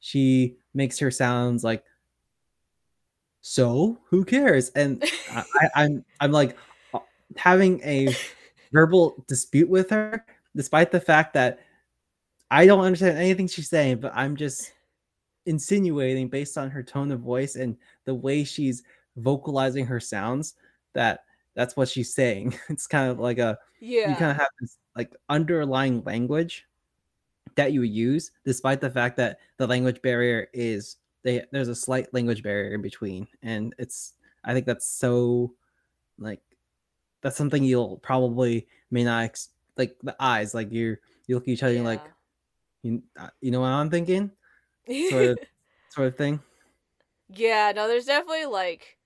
[0.00, 1.84] She makes her sounds like,
[3.40, 5.44] "So who cares?" And I,
[5.74, 6.56] I'm I'm like
[6.92, 7.00] uh,
[7.36, 8.14] having a
[8.72, 11.60] verbal dispute with her, despite the fact that
[12.50, 14.72] I don't understand anything she's saying, but I'm just
[15.46, 18.82] insinuating based on her tone of voice and the way she's
[19.16, 20.54] vocalizing her sounds
[20.94, 21.24] that
[21.54, 22.54] that's what she's saying.
[22.68, 24.10] It's kind of like a yeah.
[24.10, 26.66] You kind of have this like underlying language
[27.56, 32.12] that you use, despite the fact that the language barrier is they there's a slight
[32.12, 35.54] language barrier in between, and it's I think that's so
[36.18, 36.40] like
[37.22, 40.96] that's something you'll probably may not ex- like the eyes like you
[41.26, 41.82] you look at each other yeah.
[41.82, 42.02] like
[42.82, 44.30] you uh, you know what I'm thinking
[45.10, 45.38] sort of
[45.90, 46.40] sort of thing.
[47.30, 48.98] Yeah, no, there's definitely like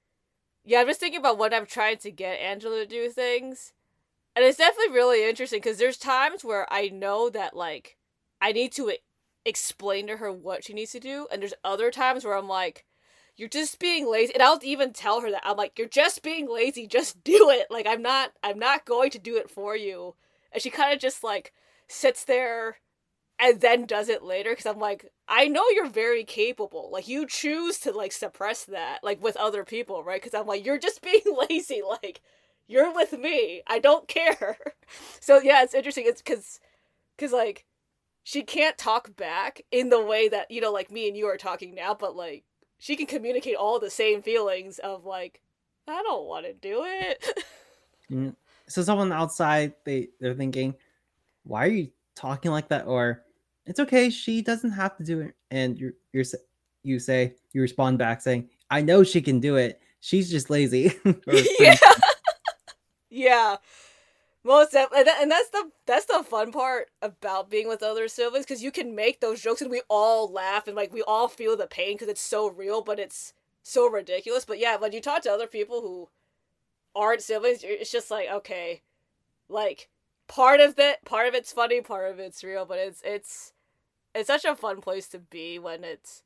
[0.68, 3.72] yeah, I'm just thinking about what I'm trying to get Angela to do things.
[4.36, 7.96] And it's definitely really interesting because there's times where I know that, like,
[8.38, 8.92] I need to
[9.46, 11.26] explain to her what she needs to do.
[11.32, 12.84] And there's other times where I'm like,
[13.34, 14.34] you're just being lazy.
[14.34, 15.40] And I'll even tell her that.
[15.42, 16.86] I'm like, you're just being lazy.
[16.86, 17.68] Just do it.
[17.70, 20.16] Like, I'm not, I'm not going to do it for you.
[20.52, 21.54] And she kind of just, like,
[21.88, 22.76] sits there
[23.40, 26.90] and then does it later because I'm like, I know you're very capable.
[26.92, 30.20] Like you choose to like suppress that like with other people, right?
[30.20, 31.82] Because I'm like, you're just being lazy.
[31.88, 32.20] Like
[32.66, 33.62] you're with me.
[33.66, 34.58] I don't care.
[35.20, 36.04] So yeah, it's interesting.
[36.06, 36.60] It's because
[37.14, 37.66] because like
[38.22, 41.36] she can't talk back in the way that you know like me and you are
[41.36, 42.44] talking now, but like
[42.78, 45.42] she can communicate all the same feelings of like
[45.86, 47.44] I don't want to do it.
[48.10, 48.34] mm.
[48.66, 50.74] So someone outside they they're thinking,
[51.44, 52.86] why are you talking like that?
[52.86, 53.22] Or
[53.68, 54.10] it's okay.
[54.10, 55.34] She doesn't have to do it.
[55.50, 56.24] And you're, you're,
[56.82, 59.80] you say, you respond back saying, I know she can do it.
[60.00, 60.92] She's just lazy.
[61.58, 61.76] yeah.
[63.10, 63.56] yeah.
[64.44, 65.12] Most definitely.
[65.20, 68.94] And that's the that's the fun part about being with other siblings because you can
[68.94, 72.08] make those jokes and we all laugh and like we all feel the pain because
[72.08, 74.44] it's so real, but it's so ridiculous.
[74.44, 76.08] But yeah, when you talk to other people who
[76.94, 78.82] aren't siblings, it's just like okay,
[79.48, 79.88] like
[80.28, 83.52] part of it, part of it's funny, part of it's real, but it's it's
[84.14, 86.22] it's such a fun place to be when it's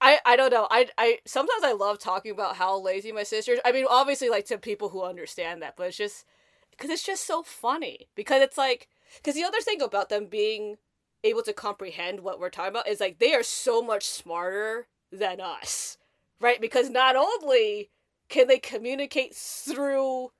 [0.00, 0.68] I, I don't know.
[0.70, 3.58] I, I sometimes I love talking about how lazy my sisters.
[3.64, 6.26] I mean, obviously, like to people who understand that, but it's just
[6.70, 8.08] because it's just so funny.
[8.14, 10.76] Because it's like, because the other thing about them being
[11.22, 15.40] able to comprehend what we're talking about is like they are so much smarter than
[15.40, 15.96] us,
[16.38, 16.60] right?
[16.60, 17.90] Because not only
[18.28, 20.32] can they communicate through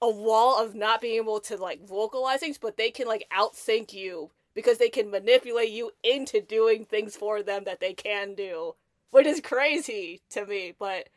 [0.00, 3.92] a wall of not being able to like vocalize things, but they can like outthink
[3.92, 8.74] you because they can manipulate you into doing things for them that they can do,
[9.10, 11.10] which is crazy to me, but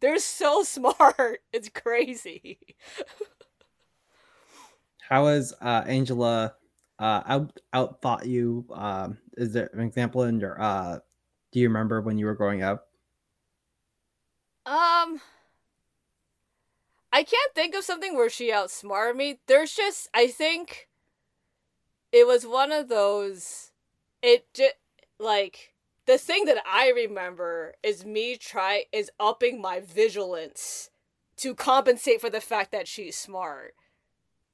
[0.00, 1.40] they're so smart.
[1.52, 2.58] It's crazy.
[5.08, 6.54] How has uh, Angela
[6.98, 8.64] uh, out outthought you?
[8.72, 11.00] Um, is there an example in your uh,
[11.52, 12.88] do you remember when you were growing up?
[14.64, 15.20] Um,
[17.12, 19.40] I can't think of something where she outsmarted me.
[19.46, 20.88] There's just, I think
[22.14, 23.72] it was one of those,
[24.22, 24.76] it just,
[25.18, 25.74] like,
[26.06, 30.90] the thing that I remember is me try, is upping my vigilance
[31.38, 33.74] to compensate for the fact that she's smart.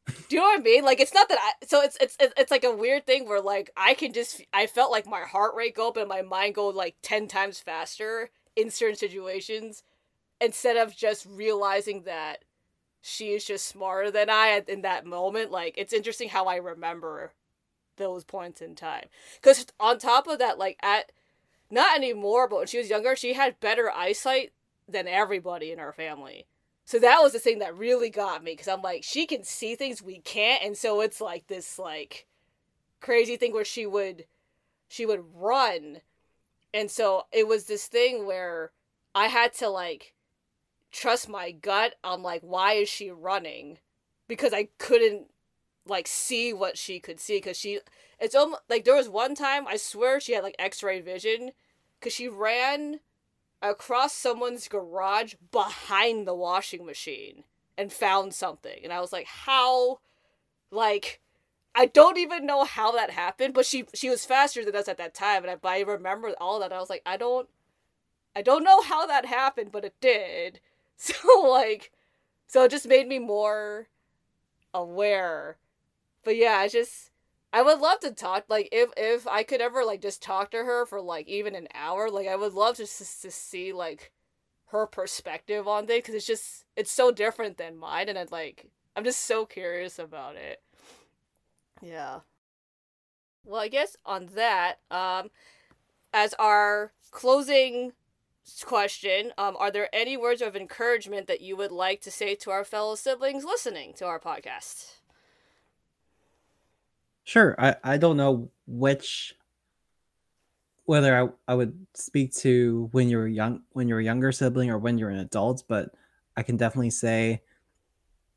[0.06, 0.84] Do you know what I mean?
[0.84, 3.70] Like it's not that I so it's it's it's like a weird thing where like
[3.76, 6.68] I can just I felt like my heart rate go up and my mind go
[6.68, 9.82] like 10 times faster in certain situations
[10.40, 12.44] instead of just realizing that
[13.02, 15.50] she is just smarter than I in that moment.
[15.50, 17.34] Like it's interesting how I remember
[18.00, 19.06] those points in time.
[19.42, 21.12] Cuz on top of that like at
[21.70, 24.52] not anymore, but when she was younger, she had better eyesight
[24.88, 26.46] than everybody in her family.
[26.84, 29.76] So that was the thing that really got me because I'm like, she can see
[29.76, 32.26] things we can't, and so it's like this like
[33.00, 34.26] crazy thing where she would
[34.88, 36.00] she would run,
[36.74, 38.72] and so it was this thing where
[39.14, 40.14] I had to like
[40.90, 43.78] trust my gut on like why is she running
[44.26, 45.29] because I couldn't
[45.90, 47.80] like see what she could see because she
[48.18, 51.50] it's almost like there was one time I swear she had like X-ray vision
[51.98, 53.00] because she ran
[53.60, 57.44] across someone's garage behind the washing machine
[57.76, 58.80] and found something.
[58.82, 59.98] And I was like, how
[60.70, 61.20] like
[61.74, 64.98] I don't even know how that happened, but she she was faster than us at
[64.98, 66.72] that time and I, I remember all that.
[66.72, 67.48] I was like, I don't
[68.34, 70.60] I don't know how that happened, but it did.
[71.02, 71.92] So like
[72.46, 73.88] so it just made me more
[74.74, 75.56] aware.
[76.24, 77.10] But yeah, I just
[77.52, 80.58] I would love to talk like if if I could ever like just talk to
[80.58, 84.12] her for like even an hour, like I would love to just to see like
[84.66, 88.70] her perspective on things because it's just it's so different than mine, and I'd like
[88.96, 90.62] I'm just so curious about it.
[91.82, 92.20] Yeah.
[93.44, 95.30] Well, I guess on that, um,
[96.12, 97.92] as our closing
[98.64, 102.50] question, um, are there any words of encouragement that you would like to say to
[102.50, 104.99] our fellow siblings listening to our podcast?
[107.30, 107.54] Sure.
[107.60, 109.36] I, I don't know which
[110.86, 114.78] whether I, I would speak to when you're young when you're a younger sibling or
[114.78, 115.90] when you're an adult, but
[116.36, 117.42] I can definitely say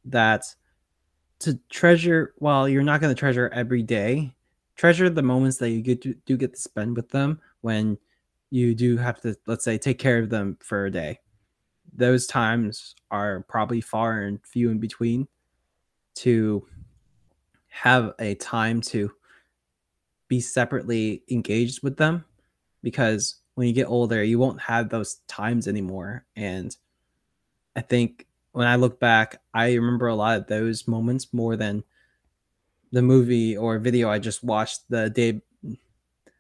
[0.05, 0.45] that
[1.39, 4.35] to treasure while you're not going to treasure every day,
[4.75, 7.97] treasure the moments that you get to, do get to spend with them when
[8.51, 11.19] you do have to let's say take care of them for a day.
[11.95, 15.27] Those times are probably far and few in between
[16.17, 16.67] to
[17.73, 19.11] have a time to
[20.27, 22.23] be separately engaged with them
[22.83, 26.23] because when you get older you won't have those times anymore.
[26.35, 26.75] And
[27.75, 31.83] i think when i look back i remember a lot of those moments more than
[32.91, 35.41] the movie or video i just watched the day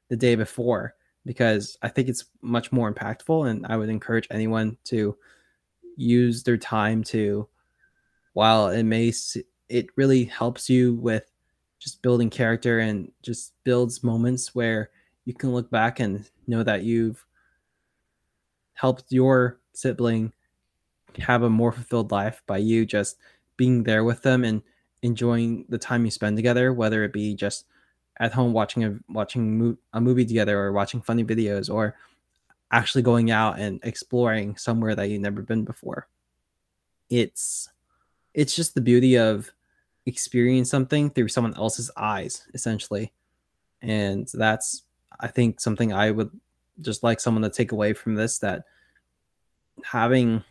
[0.09, 0.93] the day before
[1.25, 3.49] because i think it's much more impactful.
[3.49, 5.17] And i would encourage anyone to
[5.97, 7.47] use their time to
[8.33, 9.11] while it may
[9.73, 11.31] it really helps you with
[11.79, 14.91] just building character and just builds moments where
[15.25, 17.25] you can look back and know that you've
[18.73, 20.31] helped your sibling
[21.17, 23.17] have a more fulfilled life by you just
[23.57, 24.61] being there with them and
[25.01, 27.65] enjoying the time you spend together whether it be just
[28.19, 31.95] at home watching a watching a movie together or watching funny videos or
[32.71, 36.07] actually going out and exploring somewhere that you've never been before.
[37.09, 37.69] It's
[38.33, 39.51] it's just the beauty of
[40.05, 43.11] experience something through someone else's eyes essentially.
[43.81, 44.83] And that's
[45.19, 46.31] i think something i would
[46.81, 48.63] just like someone to take away from this that
[49.83, 50.43] having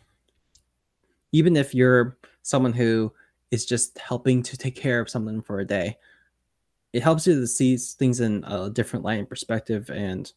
[1.31, 3.11] even if you're someone who
[3.51, 5.97] is just helping to take care of something for a day
[6.93, 9.89] it helps you to see things in a different light and perspective.
[9.89, 10.31] And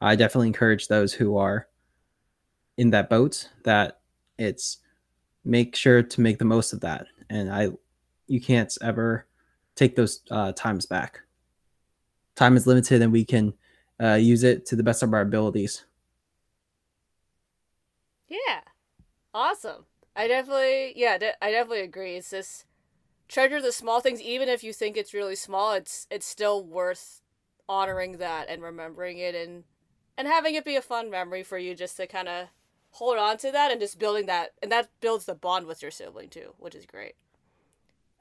[0.00, 1.68] i definitely encourage those who are
[2.78, 4.00] in that boat that
[4.38, 4.78] it's
[5.44, 7.06] make sure to make the most of that.
[7.28, 7.68] And i
[8.26, 9.26] you can't ever
[9.74, 11.20] take those uh, times back.
[12.34, 13.54] Time is limited, and we can
[14.02, 15.84] uh, use it to the best of our abilities.
[18.28, 18.60] Yeah,
[19.34, 19.86] awesome.
[20.16, 22.16] I definitely, yeah, de- I definitely agree.
[22.16, 22.64] It's this
[23.28, 25.72] treasure the small things, even if you think it's really small.
[25.72, 27.22] It's it's still worth
[27.68, 29.64] honoring that and remembering it, and
[30.16, 32.48] and having it be a fun memory for you, just to kind of
[32.92, 35.90] hold on to that and just building that, and that builds the bond with your
[35.90, 37.14] sibling too, which is great.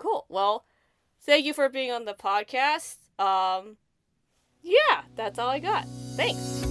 [0.01, 0.25] Cool.
[0.29, 0.65] Well,
[1.21, 2.95] thank you for being on the podcast.
[3.19, 3.77] Um,
[4.63, 5.85] yeah, that's all I got.
[6.15, 6.65] Thanks.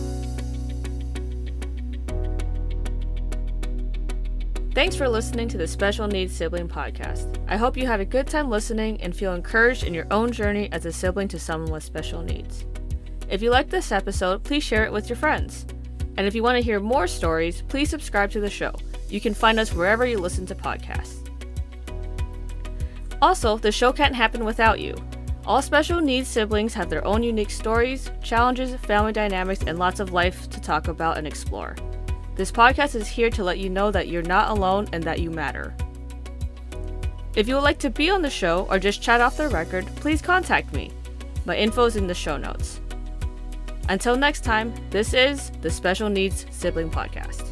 [4.75, 7.39] Thanks for listening to the Special Needs Sibling Podcast.
[7.47, 10.69] I hope you had a good time listening and feel encouraged in your own journey
[10.73, 12.65] as a sibling to someone with special needs.
[13.29, 15.67] If you like this episode, please share it with your friends.
[16.17, 18.75] And if you want to hear more stories, please subscribe to the show.
[19.09, 21.30] You can find us wherever you listen to podcasts.
[23.23, 24.95] Also, the show can't happen without you.
[25.47, 30.13] All special needs siblings have their own unique stories, challenges, family dynamics, and lots of
[30.13, 31.77] life to talk about and explore.
[32.37, 35.31] This podcast is here to let you know that you're not alone and that you
[35.31, 35.75] matter.
[37.35, 39.87] If you would like to be on the show or just chat off the record,
[39.97, 40.91] please contact me.
[41.45, 42.81] My info is in the show notes.
[43.89, 47.50] Until next time, this is the Special Needs Sibling Podcast.